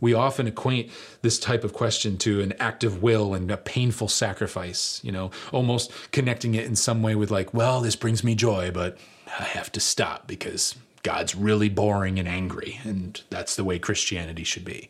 we 0.00 0.14
often 0.14 0.46
acquaint 0.46 0.90
this 1.22 1.38
type 1.38 1.62
of 1.62 1.72
question 1.72 2.16
to 2.18 2.40
an 2.40 2.54
act 2.58 2.84
of 2.84 3.02
will 3.02 3.34
and 3.34 3.50
a 3.50 3.56
painful 3.56 4.08
sacrifice, 4.08 5.00
you 5.04 5.12
know, 5.12 5.30
almost 5.52 5.92
connecting 6.10 6.54
it 6.54 6.64
in 6.64 6.74
some 6.74 7.02
way 7.02 7.14
with, 7.14 7.30
like, 7.30 7.52
well, 7.52 7.80
this 7.80 7.96
brings 7.96 8.24
me 8.24 8.34
joy, 8.34 8.70
but 8.70 8.96
I 9.38 9.44
have 9.44 9.70
to 9.72 9.80
stop 9.80 10.26
because 10.26 10.74
God's 11.02 11.34
really 11.34 11.68
boring 11.68 12.18
and 12.18 12.28
angry, 12.28 12.80
and 12.84 13.20
that's 13.30 13.56
the 13.56 13.64
way 13.64 13.78
Christianity 13.78 14.44
should 14.44 14.64
be. 14.64 14.88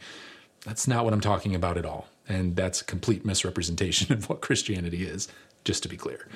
That's 0.65 0.87
not 0.87 1.05
what 1.05 1.13
I'm 1.13 1.21
talking 1.21 1.55
about 1.55 1.79
at 1.79 1.87
all. 1.87 2.09
And 2.29 2.55
that's 2.55 2.81
a 2.81 2.85
complete 2.85 3.25
misrepresentation 3.25 4.13
of 4.17 4.29
what 4.29 4.41
Christianity 4.41 5.05
is, 5.05 5.29
just 5.65 5.83
to 5.83 5.89
be 5.89 5.97
clear. 5.97 6.27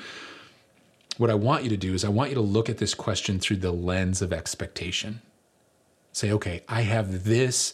What 1.16 1.30
I 1.30 1.34
want 1.34 1.62
you 1.62 1.70
to 1.70 1.76
do 1.76 1.94
is, 1.94 2.04
I 2.04 2.08
want 2.08 2.30
you 2.30 2.34
to 2.34 2.40
look 2.40 2.68
at 2.68 2.78
this 2.78 2.94
question 2.94 3.38
through 3.38 3.58
the 3.58 3.72
lens 3.72 4.20
of 4.20 4.32
expectation. 4.32 5.22
Say, 6.12 6.32
okay, 6.32 6.62
I 6.68 6.82
have 6.82 7.24
this 7.24 7.72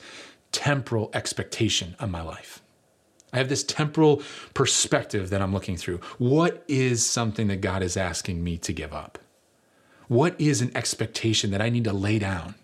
temporal 0.53 1.11
expectation 1.15 1.97
on 2.01 2.11
my 2.11 2.23
life. 2.23 2.61
I 3.33 3.39
have 3.39 3.49
this 3.49 3.63
temporal 3.63 4.23
perspective 4.55 5.31
that 5.31 5.41
I'm 5.41 5.55
looking 5.55 5.77
through. 5.77 6.01
What 6.19 6.65
is 6.67 7.07
something 7.07 7.49
that 7.49 7.61
God 7.61 7.83
is 7.83 7.97
asking 7.97 8.43
me 8.43 8.59
to 8.59 8.73
give 8.73 8.93
up? 8.93 9.19
What 10.09 10.39
is 10.41 10.61
an 10.61 10.77
expectation 10.77 11.51
that 11.53 11.63
I 11.63 11.69
need 11.69 11.85
to 11.85 11.93
lay 11.93 12.19
down? 12.19 12.57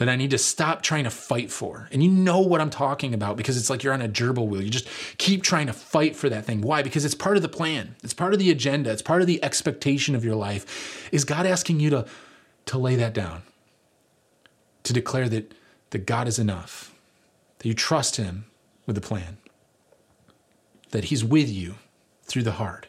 That 0.00 0.08
I 0.08 0.16
need 0.16 0.30
to 0.30 0.38
stop 0.38 0.80
trying 0.80 1.04
to 1.04 1.10
fight 1.10 1.50
for. 1.50 1.86
And 1.92 2.02
you 2.02 2.10
know 2.10 2.40
what 2.40 2.62
I'm 2.62 2.70
talking 2.70 3.12
about 3.12 3.36
because 3.36 3.58
it's 3.58 3.68
like 3.68 3.82
you're 3.82 3.92
on 3.92 4.00
a 4.00 4.08
gerbil 4.08 4.48
wheel. 4.48 4.62
You 4.62 4.70
just 4.70 4.88
keep 5.18 5.42
trying 5.42 5.66
to 5.66 5.74
fight 5.74 6.16
for 6.16 6.30
that 6.30 6.46
thing. 6.46 6.62
Why? 6.62 6.82
Because 6.82 7.04
it's 7.04 7.14
part 7.14 7.36
of 7.36 7.42
the 7.42 7.50
plan. 7.50 7.96
It's 8.02 8.14
part 8.14 8.32
of 8.32 8.38
the 8.38 8.50
agenda. 8.50 8.90
It's 8.90 9.02
part 9.02 9.20
of 9.20 9.26
the 9.26 9.44
expectation 9.44 10.14
of 10.14 10.24
your 10.24 10.36
life. 10.36 11.06
Is 11.12 11.26
God 11.26 11.44
asking 11.44 11.80
you 11.80 11.90
to, 11.90 12.06
to 12.64 12.78
lay 12.78 12.96
that 12.96 13.12
down? 13.12 13.42
To 14.84 14.94
declare 14.94 15.28
that, 15.28 15.52
that 15.90 16.06
God 16.06 16.26
is 16.26 16.38
enough, 16.38 16.94
that 17.58 17.68
you 17.68 17.74
trust 17.74 18.16
Him 18.16 18.46
with 18.86 18.94
the 18.94 19.02
plan, 19.02 19.36
that 20.92 21.04
He's 21.04 21.22
with 21.22 21.50
you 21.50 21.74
through 22.24 22.44
the 22.44 22.52
hard, 22.52 22.88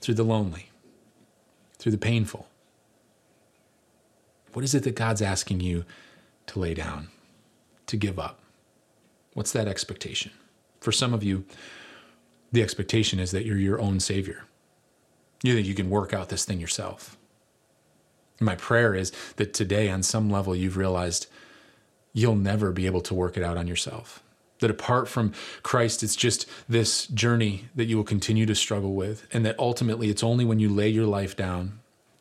through 0.00 0.14
the 0.14 0.22
lonely, 0.22 0.70
through 1.80 1.90
the 1.90 1.98
painful. 1.98 2.46
What 4.52 4.64
is 4.64 4.74
it 4.74 4.82
that 4.84 4.96
God's 4.96 5.22
asking 5.22 5.60
you 5.60 5.84
to 6.46 6.58
lay 6.58 6.74
down, 6.74 7.08
to 7.86 7.96
give 7.96 8.18
up? 8.18 8.40
What's 9.34 9.52
that 9.52 9.68
expectation? 9.68 10.32
For 10.80 10.92
some 10.92 11.14
of 11.14 11.22
you, 11.22 11.44
the 12.52 12.62
expectation 12.62 13.20
is 13.20 13.30
that 13.30 13.44
you're 13.44 13.56
your 13.56 13.80
own 13.80 14.00
Savior. 14.00 14.44
You 15.42 15.54
think 15.54 15.66
you 15.66 15.74
can 15.74 15.90
work 15.90 16.12
out 16.12 16.28
this 16.28 16.44
thing 16.44 16.60
yourself. 16.60 17.16
My 18.40 18.56
prayer 18.56 18.94
is 18.94 19.12
that 19.36 19.54
today, 19.54 19.88
on 19.90 20.02
some 20.02 20.30
level, 20.30 20.56
you've 20.56 20.76
realized 20.76 21.26
you'll 22.12 22.34
never 22.34 22.72
be 22.72 22.86
able 22.86 23.02
to 23.02 23.14
work 23.14 23.36
it 23.36 23.42
out 23.42 23.56
on 23.56 23.68
yourself. 23.68 24.22
That 24.60 24.70
apart 24.70 25.08
from 25.08 25.32
Christ, 25.62 26.02
it's 26.02 26.16
just 26.16 26.46
this 26.68 27.06
journey 27.06 27.66
that 27.74 27.84
you 27.84 27.96
will 27.96 28.04
continue 28.04 28.46
to 28.46 28.54
struggle 28.54 28.94
with. 28.94 29.26
And 29.32 29.44
that 29.46 29.58
ultimately, 29.58 30.10
it's 30.10 30.24
only 30.24 30.44
when 30.44 30.58
you 30.58 30.68
lay 30.68 30.88
your 30.88 31.06
life 31.06 31.36
down 31.36 31.79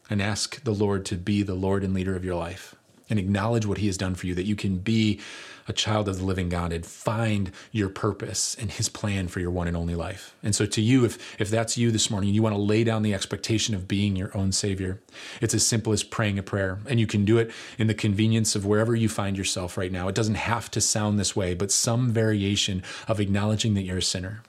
and 0.10 0.22
ask 0.22 0.64
the 0.64 0.74
Lord 0.74 1.06
to 1.06 1.16
be 1.16 1.44
the 1.44 1.56
Lord 1.56 1.84
and 1.84 1.94
leader 1.94 2.16
of 2.16 2.26
your 2.26 2.36
life 2.36 2.76
and 3.10 3.18
acknowledge 3.18 3.66
what 3.66 3.80
He 3.80 3.88
has 3.88 3.98
done 3.98 4.16
for 4.16 4.28
you, 4.28 4.36
that 4.36 4.46
you 4.46 4.56
can 4.56 4.78
be 4.78 5.20
a 5.68 5.74
child 5.74 6.10
of 6.10 6.18
the 6.18 6.26
living 6.26 6.50
God 6.50 6.74
and 6.74 6.86
find 6.86 7.52
your 7.72 7.90
purpose 7.90 8.56
and 8.60 8.72
His 8.72 8.90
plan 8.90 9.28
for 9.28 9.40
your 9.40 9.52
one 9.52 9.68
and 9.68 9.78
only 9.78 9.96
life. 9.96 10.36
And 10.44 10.56
so, 10.56 10.66
to 10.66 10.82
you, 10.82 11.06
if, 11.06 11.40
if 11.40 11.50
that's 11.50 11.78
you 11.78 11.92
this 11.92 12.10
morning, 12.10 12.34
you 12.34 12.42
want 12.42 12.56
to 12.56 12.62
lay 12.62 12.84
down 12.84 13.04
the 13.04 13.14
expectation 13.14 13.76
of 13.76 13.88
being 13.88 14.16
your 14.16 14.36
own 14.36 14.52
Savior, 14.52 15.00
it's 15.42 15.54
as 15.54 15.66
simple 15.66 15.94
as 15.94 16.04
praying 16.04 16.40
a 16.40 16.44
prayer. 16.44 16.80
And 16.88 17.00
you 17.00 17.08
can 17.08 17.26
do 17.26 17.38
it 17.38 17.52
in 17.78 17.88
the 17.88 17.94
convenience 17.94 18.56
of 18.56 18.66
wherever 18.66 18.96
you 18.96 19.10
find 19.10 19.38
yourself 19.38 19.78
right 19.78 19.92
now. 19.92 20.08
It 20.08 20.16
doesn't 20.16 20.36
have 20.36 20.72
to 20.72 20.82
sound 20.82 21.20
this 21.20 21.36
way, 21.36 21.54
but 21.54 21.72
some 21.72 22.12
variation 22.12 22.84
of 23.08 23.20
acknowledging 23.20 23.76
that 23.76 23.84
you're 23.84 23.98
a 23.98 24.04
sinner 24.04 24.42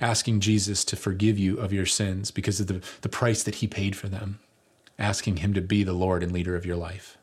asking 0.00 0.38
Jesus 0.38 0.84
to 0.84 0.94
forgive 0.94 1.40
you 1.40 1.58
of 1.58 1.72
your 1.72 1.84
sins 1.84 2.30
because 2.30 2.60
of 2.60 2.68
the, 2.68 2.80
the 3.00 3.08
price 3.08 3.42
that 3.42 3.56
he 3.56 3.66
paid 3.66 3.96
for 3.96 4.08
them, 4.08 4.38
asking 4.98 5.38
him 5.38 5.54
to 5.54 5.60
be 5.60 5.84
the 5.84 5.92
Lord 5.92 6.22
and 6.22 6.32
leader 6.32 6.56
of 6.56 6.66
your 6.66 6.76
life. 6.76 7.16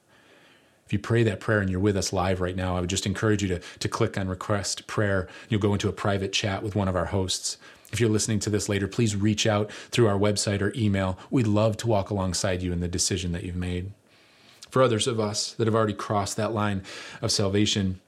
If 0.86 0.94
you 0.94 1.00
pray 1.00 1.24
that 1.24 1.40
prayer 1.40 1.60
and 1.62 1.70
you're 1.70 1.80
with 1.80 1.98
us 1.98 2.14
live 2.14 2.40
right 2.40 2.56
now, 2.56 2.78
I 2.78 2.80
would 2.80 2.90
just 2.90 3.08
encourage 3.08 3.42
you 3.42 3.50
to, 3.50 3.60
to 3.80 3.90
click 3.90 4.18
on 4.18 4.28
request 4.28 4.86
prayer. 4.86 5.28
You'll 5.50 5.60
go 5.62 5.74
into 5.74 5.90
a 5.90 5.94
private 5.94 6.32
chat 6.32 6.62
with 6.62 6.76
one 6.76 6.88
of 6.88 6.96
our 6.96 7.06
hosts. 7.06 7.58
If 7.92 8.00
you're 8.00 8.10
listening 8.10 8.40
to 8.42 8.50
this 8.50 8.70
later, 8.70 8.88
please 8.88 9.16
reach 9.16 9.48
out 9.48 9.72
through 9.72 10.08
our 10.08 10.18
website 10.18 10.62
or 10.62 10.74
email. 10.76 11.18
We'd 11.32 11.48
love 11.48 11.78
to 11.78 11.88
walk 11.88 12.12
alongside 12.12 12.62
you 12.62 12.72
in 12.72 12.82
the 12.82 12.88
decision 12.88 13.32
that 13.32 13.44
you've 13.44 13.56
made. 13.56 13.94
For 14.70 14.84
others 14.84 15.08
of 15.08 15.20
us 15.20 15.54
that 15.54 15.66
have 15.66 15.76
already 15.76 15.94
crossed 15.94 16.38
that 16.38 16.54
line 16.54 16.84
of 17.22 17.32
salvation, 17.32 18.00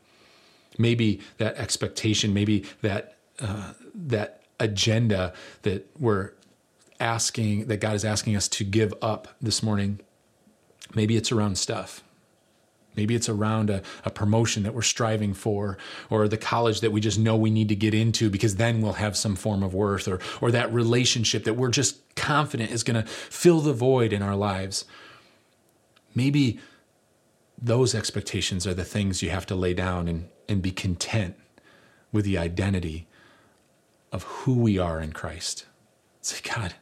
maybe 0.78 1.22
that 1.38 1.56
expectation, 1.56 2.34
maybe 2.34 2.66
that 2.82 3.16
uh, 3.40 3.74
that 3.94 4.42
agenda 4.60 5.34
that 5.62 5.88
we're 6.00 6.32
asking, 7.00 7.68
that 7.68 7.78
God 7.78 7.96
is 7.96 8.06
asking 8.06 8.36
us 8.36 8.48
to 8.50 8.64
give 8.64 8.94
up 9.02 9.28
this 9.42 9.62
morning, 9.62 10.00
maybe 10.96 11.16
it's 11.18 11.32
around 11.32 11.58
stuff. 11.58 12.04
Maybe 12.96 13.14
it's 13.14 13.30
around 13.30 13.70
a, 13.70 13.84
a, 14.04 14.10
promotion 14.10 14.64
that 14.64 14.74
we're 14.74 14.82
striving 14.82 15.36
for, 15.36 15.78
or 16.10 16.28
the 16.28 16.36
college 16.36 16.82
that 16.82 16.92
we 16.92 17.00
just 17.00 17.20
know 17.20 17.36
we 17.36 17.52
need 17.52 17.70
to 17.70 17.76
get 17.76 17.94
into 17.94 18.32
because 18.32 18.56
then 18.56 18.82
we'll 18.82 18.94
have 18.94 19.16
some 19.16 19.36
form 19.36 19.62
of 19.62 19.76
worth, 19.76 20.08
or, 20.08 20.20
or 20.42 20.50
that 20.50 20.74
relationship 20.74 21.44
that 21.44 21.54
we're 21.54 21.70
just 21.70 22.16
confident 22.16 22.72
is 22.72 22.84
going 22.84 23.00
to 23.02 23.08
fill 23.08 23.62
the 23.62 23.72
void 23.72 24.12
in 24.12 24.24
our 24.24 24.36
lives. 24.36 24.84
Maybe 26.16 26.60
those 27.62 27.94
expectations 27.94 28.66
are 28.66 28.74
the 28.74 28.84
things 28.84 29.22
you 29.22 29.30
have 29.30 29.46
to 29.46 29.56
lay 29.56 29.76
down 29.76 30.08
and, 30.08 30.30
and 30.50 30.62
be 30.62 30.72
content 30.72 31.36
with 32.12 32.26
the 32.26 32.40
identity 32.40 33.08
of 34.12 34.24
who 34.24 34.56
we 34.56 34.80
are 34.80 35.00
in 35.00 35.12
Christ. 35.12 35.66
Say, 36.22 36.38
God, 36.44 36.74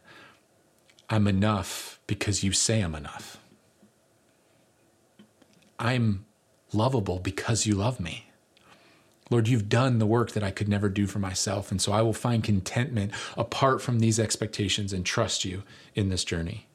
I'm 1.10 1.28
enough 1.28 2.00
because 2.08 2.44
you 2.44 2.52
say 2.52 2.82
I'm 2.82 2.96
enough. 2.96 3.38
I'm 5.78 6.26
lovable 6.74 7.20
because 7.20 7.66
you 7.66 7.76
love 7.76 8.00
me. 8.00 8.26
Lord, 9.30 9.48
you've 9.48 9.70
done 9.70 9.98
the 9.98 10.06
work 10.06 10.32
that 10.32 10.44
I 10.44 10.52
could 10.52 10.70
never 10.70 10.88
do 10.88 11.08
for 11.08 11.20
myself. 11.20 11.72
And 11.72 11.82
so 11.82 11.92
I 11.92 12.02
will 12.02 12.14
find 12.14 12.44
contentment 12.44 13.12
apart 13.36 13.82
from 13.82 14.00
these 14.00 14.20
expectations 14.20 14.94
and 14.94 15.06
trust 15.06 15.44
you 15.44 15.64
in 15.96 16.10
this 16.10 16.24
journey. 16.24 16.68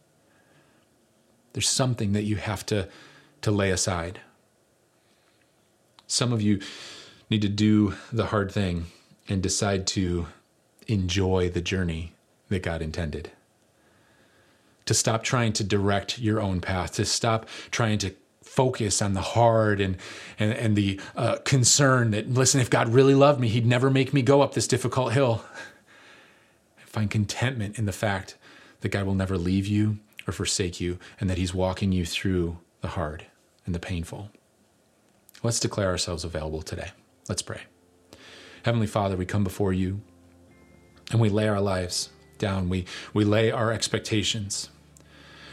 There's 1.53 1.69
something 1.69 2.13
that 2.13 2.25
you 2.25 2.37
have 2.37 2.67
to, 2.67 2.89
to 3.43 3.51
lay 3.51 3.71
aside. 3.71 4.21
Some 6.07 6.33
of 6.33 6.43
you 6.43 6.61
need 7.29 7.43
to 7.43 7.49
do 7.49 7.95
the 8.13 8.27
hard 8.27 8.51
thing 8.51 8.87
and 9.29 9.43
decide 9.43 9.87
to 9.89 10.27
enjoy 10.89 11.49
the 11.51 11.61
journey 11.61 12.15
that 12.49 12.65
God 12.65 12.83
intended. 12.83 13.31
To 14.91 14.95
stop 14.95 15.23
trying 15.23 15.53
to 15.53 15.63
direct 15.63 16.19
your 16.19 16.41
own 16.41 16.61
path, 16.61 16.95
to 16.95 17.05
stop 17.05 17.49
trying 17.71 17.99
to 17.99 18.13
focus 18.43 19.01
on 19.01 19.15
the 19.15 19.21
hard 19.21 19.81
and 19.81 19.97
and, 20.37 20.53
and 20.53 20.75
the 20.75 21.01
uh, 21.15 21.37
concern 21.45 22.11
that 22.11 22.29
listen 22.29 22.61
if 22.61 22.69
god 22.69 22.89
really 22.89 23.15
loved 23.15 23.39
me 23.39 23.47
he'd 23.47 23.65
never 23.65 23.89
make 23.89 24.13
me 24.13 24.21
go 24.21 24.41
up 24.41 24.55
this 24.55 24.67
difficult 24.67 25.13
hill. 25.13 25.45
Find 26.87 27.09
contentment 27.09 27.79
in 27.79 27.85
the 27.85 27.93
fact 27.93 28.37
that 28.81 28.89
god 28.89 29.07
will 29.07 29.15
never 29.15 29.39
leave 29.39 29.65
you 29.65 30.01
or 30.27 30.33
forsake 30.33 30.81
you 30.81 30.99
and 31.21 31.31
that 31.31 31.39
he's 31.39 31.55
walking 31.55 31.93
you 31.93 32.05
through 32.05 32.59
the 32.81 32.89
hard 32.89 33.27
and 33.67 33.73
the 33.73 33.79
painful. 33.79 34.29
Let's 35.45 35.61
declare 35.61 35.87
ourselves 35.87 36.25
available 36.25 36.63
today. 36.63 36.91
Let's 37.29 37.43
pray. 37.43 37.61
Heavenly 38.65 38.89
father 38.89 39.17
we 39.17 39.25
come 39.25 39.45
before 39.45 39.73
you 39.73 40.01
and 41.13 41.21
we 41.21 41.29
lay 41.29 41.47
our 41.47 41.61
lives 41.61 42.09
down. 42.39 42.69
We 42.69 42.87
we 43.15 43.25
lay 43.25 43.53
our 43.53 43.71
expectations 43.71 44.69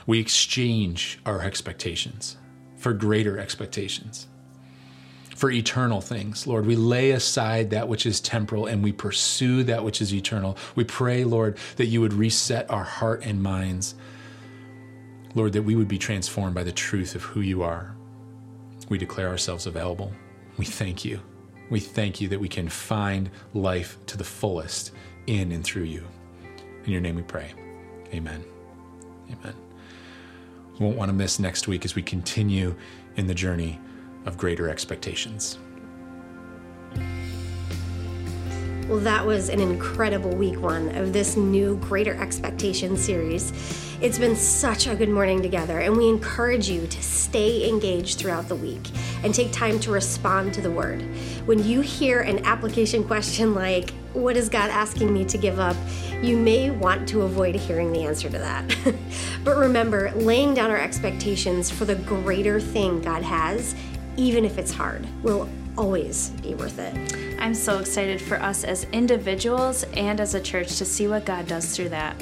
we 0.08 0.20
exchange 0.20 1.20
our 1.26 1.42
expectations 1.42 2.38
for 2.78 2.94
greater 2.94 3.38
expectations, 3.38 4.28
for 5.36 5.52
eternal 5.52 6.00
things. 6.00 6.48
Lord, 6.48 6.66
we 6.66 6.76
lay 6.76 7.12
aside 7.12 7.70
that 7.72 7.88
which 7.88 8.06
is 8.06 8.22
temporal 8.22 8.66
and 8.66 8.84
we 8.84 8.92
pursue 8.92 9.64
that 9.64 9.84
which 9.84 10.02
is 10.02 10.14
eternal. 10.14 10.58
We 10.76 10.86
pray, 10.86 11.24
Lord, 11.26 11.58
that 11.76 11.88
you 11.88 12.02
would 12.02 12.14
reset 12.14 12.70
our 12.72 12.84
heart 12.84 13.26
and 13.26 13.44
minds. 13.44 13.96
Lord, 15.36 15.54
that 15.54 15.64
we 15.64 15.76
would 15.76 15.90
be 15.90 16.00
transformed 16.00 16.56
by 16.56 16.64
the 16.64 16.72
truth 16.72 17.14
of 17.14 17.24
who 17.24 17.42
you 17.42 17.62
are. 17.62 17.96
We 18.90 18.98
declare 18.98 19.28
ourselves 19.28 19.68
available. 19.68 20.14
We 20.58 20.66
thank 20.66 21.04
you. 21.04 21.20
We 21.70 21.82
thank 21.82 22.22
you 22.22 22.30
that 22.30 22.40
we 22.40 22.48
can 22.48 22.70
find 22.70 23.30
life 23.54 23.98
to 24.06 24.18
the 24.18 24.24
fullest 24.24 24.94
in 25.28 25.52
and 25.52 25.64
through 25.64 25.84
you. 25.84 26.08
In 26.86 26.92
your 26.94 27.02
name 27.02 27.16
we 27.16 27.24
pray. 27.24 27.54
Amen. 28.14 28.44
Amen 29.30 29.67
won't 30.80 30.96
want 30.96 31.10
to 31.10 31.14
miss 31.14 31.40
next 31.40 31.68
week 31.68 31.86
as 31.86 31.96
we 31.96 32.02
continue 32.02 32.76
in 33.16 33.28
the 33.28 33.34
journey 33.34 33.80
of 34.26 34.38
greater 34.38 34.70
expectations. 34.70 35.58
Well, 38.88 39.00
that 39.00 39.26
was 39.26 39.50
an 39.50 39.60
incredible 39.60 40.34
week 40.34 40.62
one 40.62 40.96
of 40.96 41.12
this 41.12 41.36
new 41.36 41.76
Greater 41.76 42.14
Expectations 42.14 43.04
series. 43.04 43.52
It's 44.00 44.18
been 44.18 44.38
such 44.38 44.88
a 44.88 44.96
good 44.96 45.10
morning 45.10 45.42
together, 45.42 45.80
and 45.80 45.98
we 45.98 46.08
encourage 46.08 46.70
you 46.70 46.88
to 46.88 47.04
stay 47.04 47.68
engaged 47.68 48.18
throughout 48.18 48.48
the 48.48 48.56
week 48.56 48.90
and 49.24 49.36
take 49.36 49.52
time 49.52 49.78
to 49.82 49.92
respond 49.92 50.54
to 50.54 50.62
the 50.62 50.72
word. 50.72 51.02
When 51.46 51.62
you 51.66 51.82
hear 51.82 52.22
an 52.22 52.46
application 52.46 53.04
question 53.04 53.54
like, 53.54 53.90
What 54.14 54.38
is 54.38 54.48
God 54.48 54.70
asking 54.70 55.14
me 55.14 55.26
to 55.26 55.38
give 55.38 55.60
up? 55.60 55.76
You 56.22 56.38
may 56.38 56.72
want 56.72 57.08
to 57.10 57.22
avoid 57.22 57.56
hearing 57.56 57.92
the 57.92 58.04
answer 58.04 58.30
to 58.30 58.38
that. 58.38 58.76
but 59.44 59.58
remember, 59.58 60.12
laying 60.16 60.54
down 60.54 60.72
our 60.72 60.78
expectations 60.78 61.70
for 61.70 61.86
the 61.86 61.96
greater 61.96 62.60
thing 62.60 63.02
God 63.02 63.22
has, 63.22 63.76
even 64.16 64.44
if 64.44 64.58
it's 64.58 64.72
hard, 64.72 65.08
will 65.24 65.48
always 65.78 66.32
be 66.42 66.56
worth 66.56 66.80
it. 66.80 67.40
I'm 67.40 67.54
so 67.54 67.78
excited 67.78 68.20
for 68.20 68.42
us 68.42 68.64
as 68.64 68.86
individuals 68.86 69.84
and 69.94 70.20
as 70.20 70.34
a 70.34 70.42
church 70.42 70.78
to 70.78 70.86
see 70.86 71.08
what 71.08 71.26
God 71.26 71.48
does 71.48 71.76
through 71.76 71.90
that. 71.90 72.16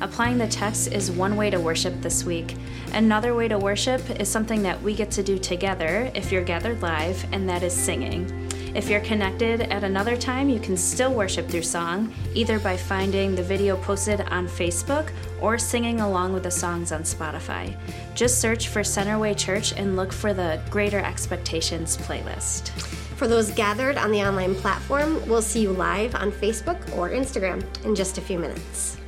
Applying 0.00 0.38
the 0.38 0.48
text 0.48 0.92
is 0.92 1.10
one 1.10 1.36
way 1.36 1.48
to 1.50 1.60
worship 1.60 1.94
this 2.02 2.24
week. 2.24 2.56
Another 2.92 3.34
way 3.34 3.48
to 3.48 3.58
worship 3.58 4.02
is 4.20 4.28
something 4.28 4.62
that 4.62 4.82
we 4.82 4.94
get 4.94 5.10
to 5.12 5.22
do 5.22 5.38
together 5.38 6.10
if 6.14 6.30
you're 6.32 6.44
gathered 6.44 6.82
live, 6.82 7.24
and 7.32 7.48
that 7.48 7.62
is 7.62 7.72
singing. 7.72 8.45
If 8.76 8.90
you're 8.90 9.00
connected 9.00 9.62
at 9.72 9.84
another 9.84 10.18
time, 10.18 10.50
you 10.50 10.60
can 10.60 10.76
still 10.76 11.14
worship 11.14 11.48
through 11.48 11.62
song, 11.62 12.12
either 12.34 12.58
by 12.58 12.76
finding 12.76 13.34
the 13.34 13.42
video 13.42 13.74
posted 13.78 14.20
on 14.20 14.46
Facebook 14.46 15.10
or 15.40 15.56
singing 15.56 16.00
along 16.02 16.34
with 16.34 16.42
the 16.42 16.50
songs 16.50 16.92
on 16.92 17.00
Spotify. 17.00 17.74
Just 18.14 18.38
search 18.38 18.68
for 18.68 18.82
Centerway 18.82 19.34
Church 19.34 19.72
and 19.72 19.96
look 19.96 20.12
for 20.12 20.34
the 20.34 20.60
Greater 20.68 20.98
Expectations 20.98 21.96
playlist. 21.96 22.68
For 23.16 23.26
those 23.26 23.50
gathered 23.50 23.96
on 23.96 24.10
the 24.10 24.22
online 24.22 24.54
platform, 24.54 25.26
we'll 25.26 25.40
see 25.40 25.62
you 25.62 25.70
live 25.70 26.14
on 26.14 26.30
Facebook 26.30 26.78
or 26.94 27.08
Instagram 27.08 27.64
in 27.86 27.94
just 27.94 28.18
a 28.18 28.20
few 28.20 28.38
minutes. 28.38 28.98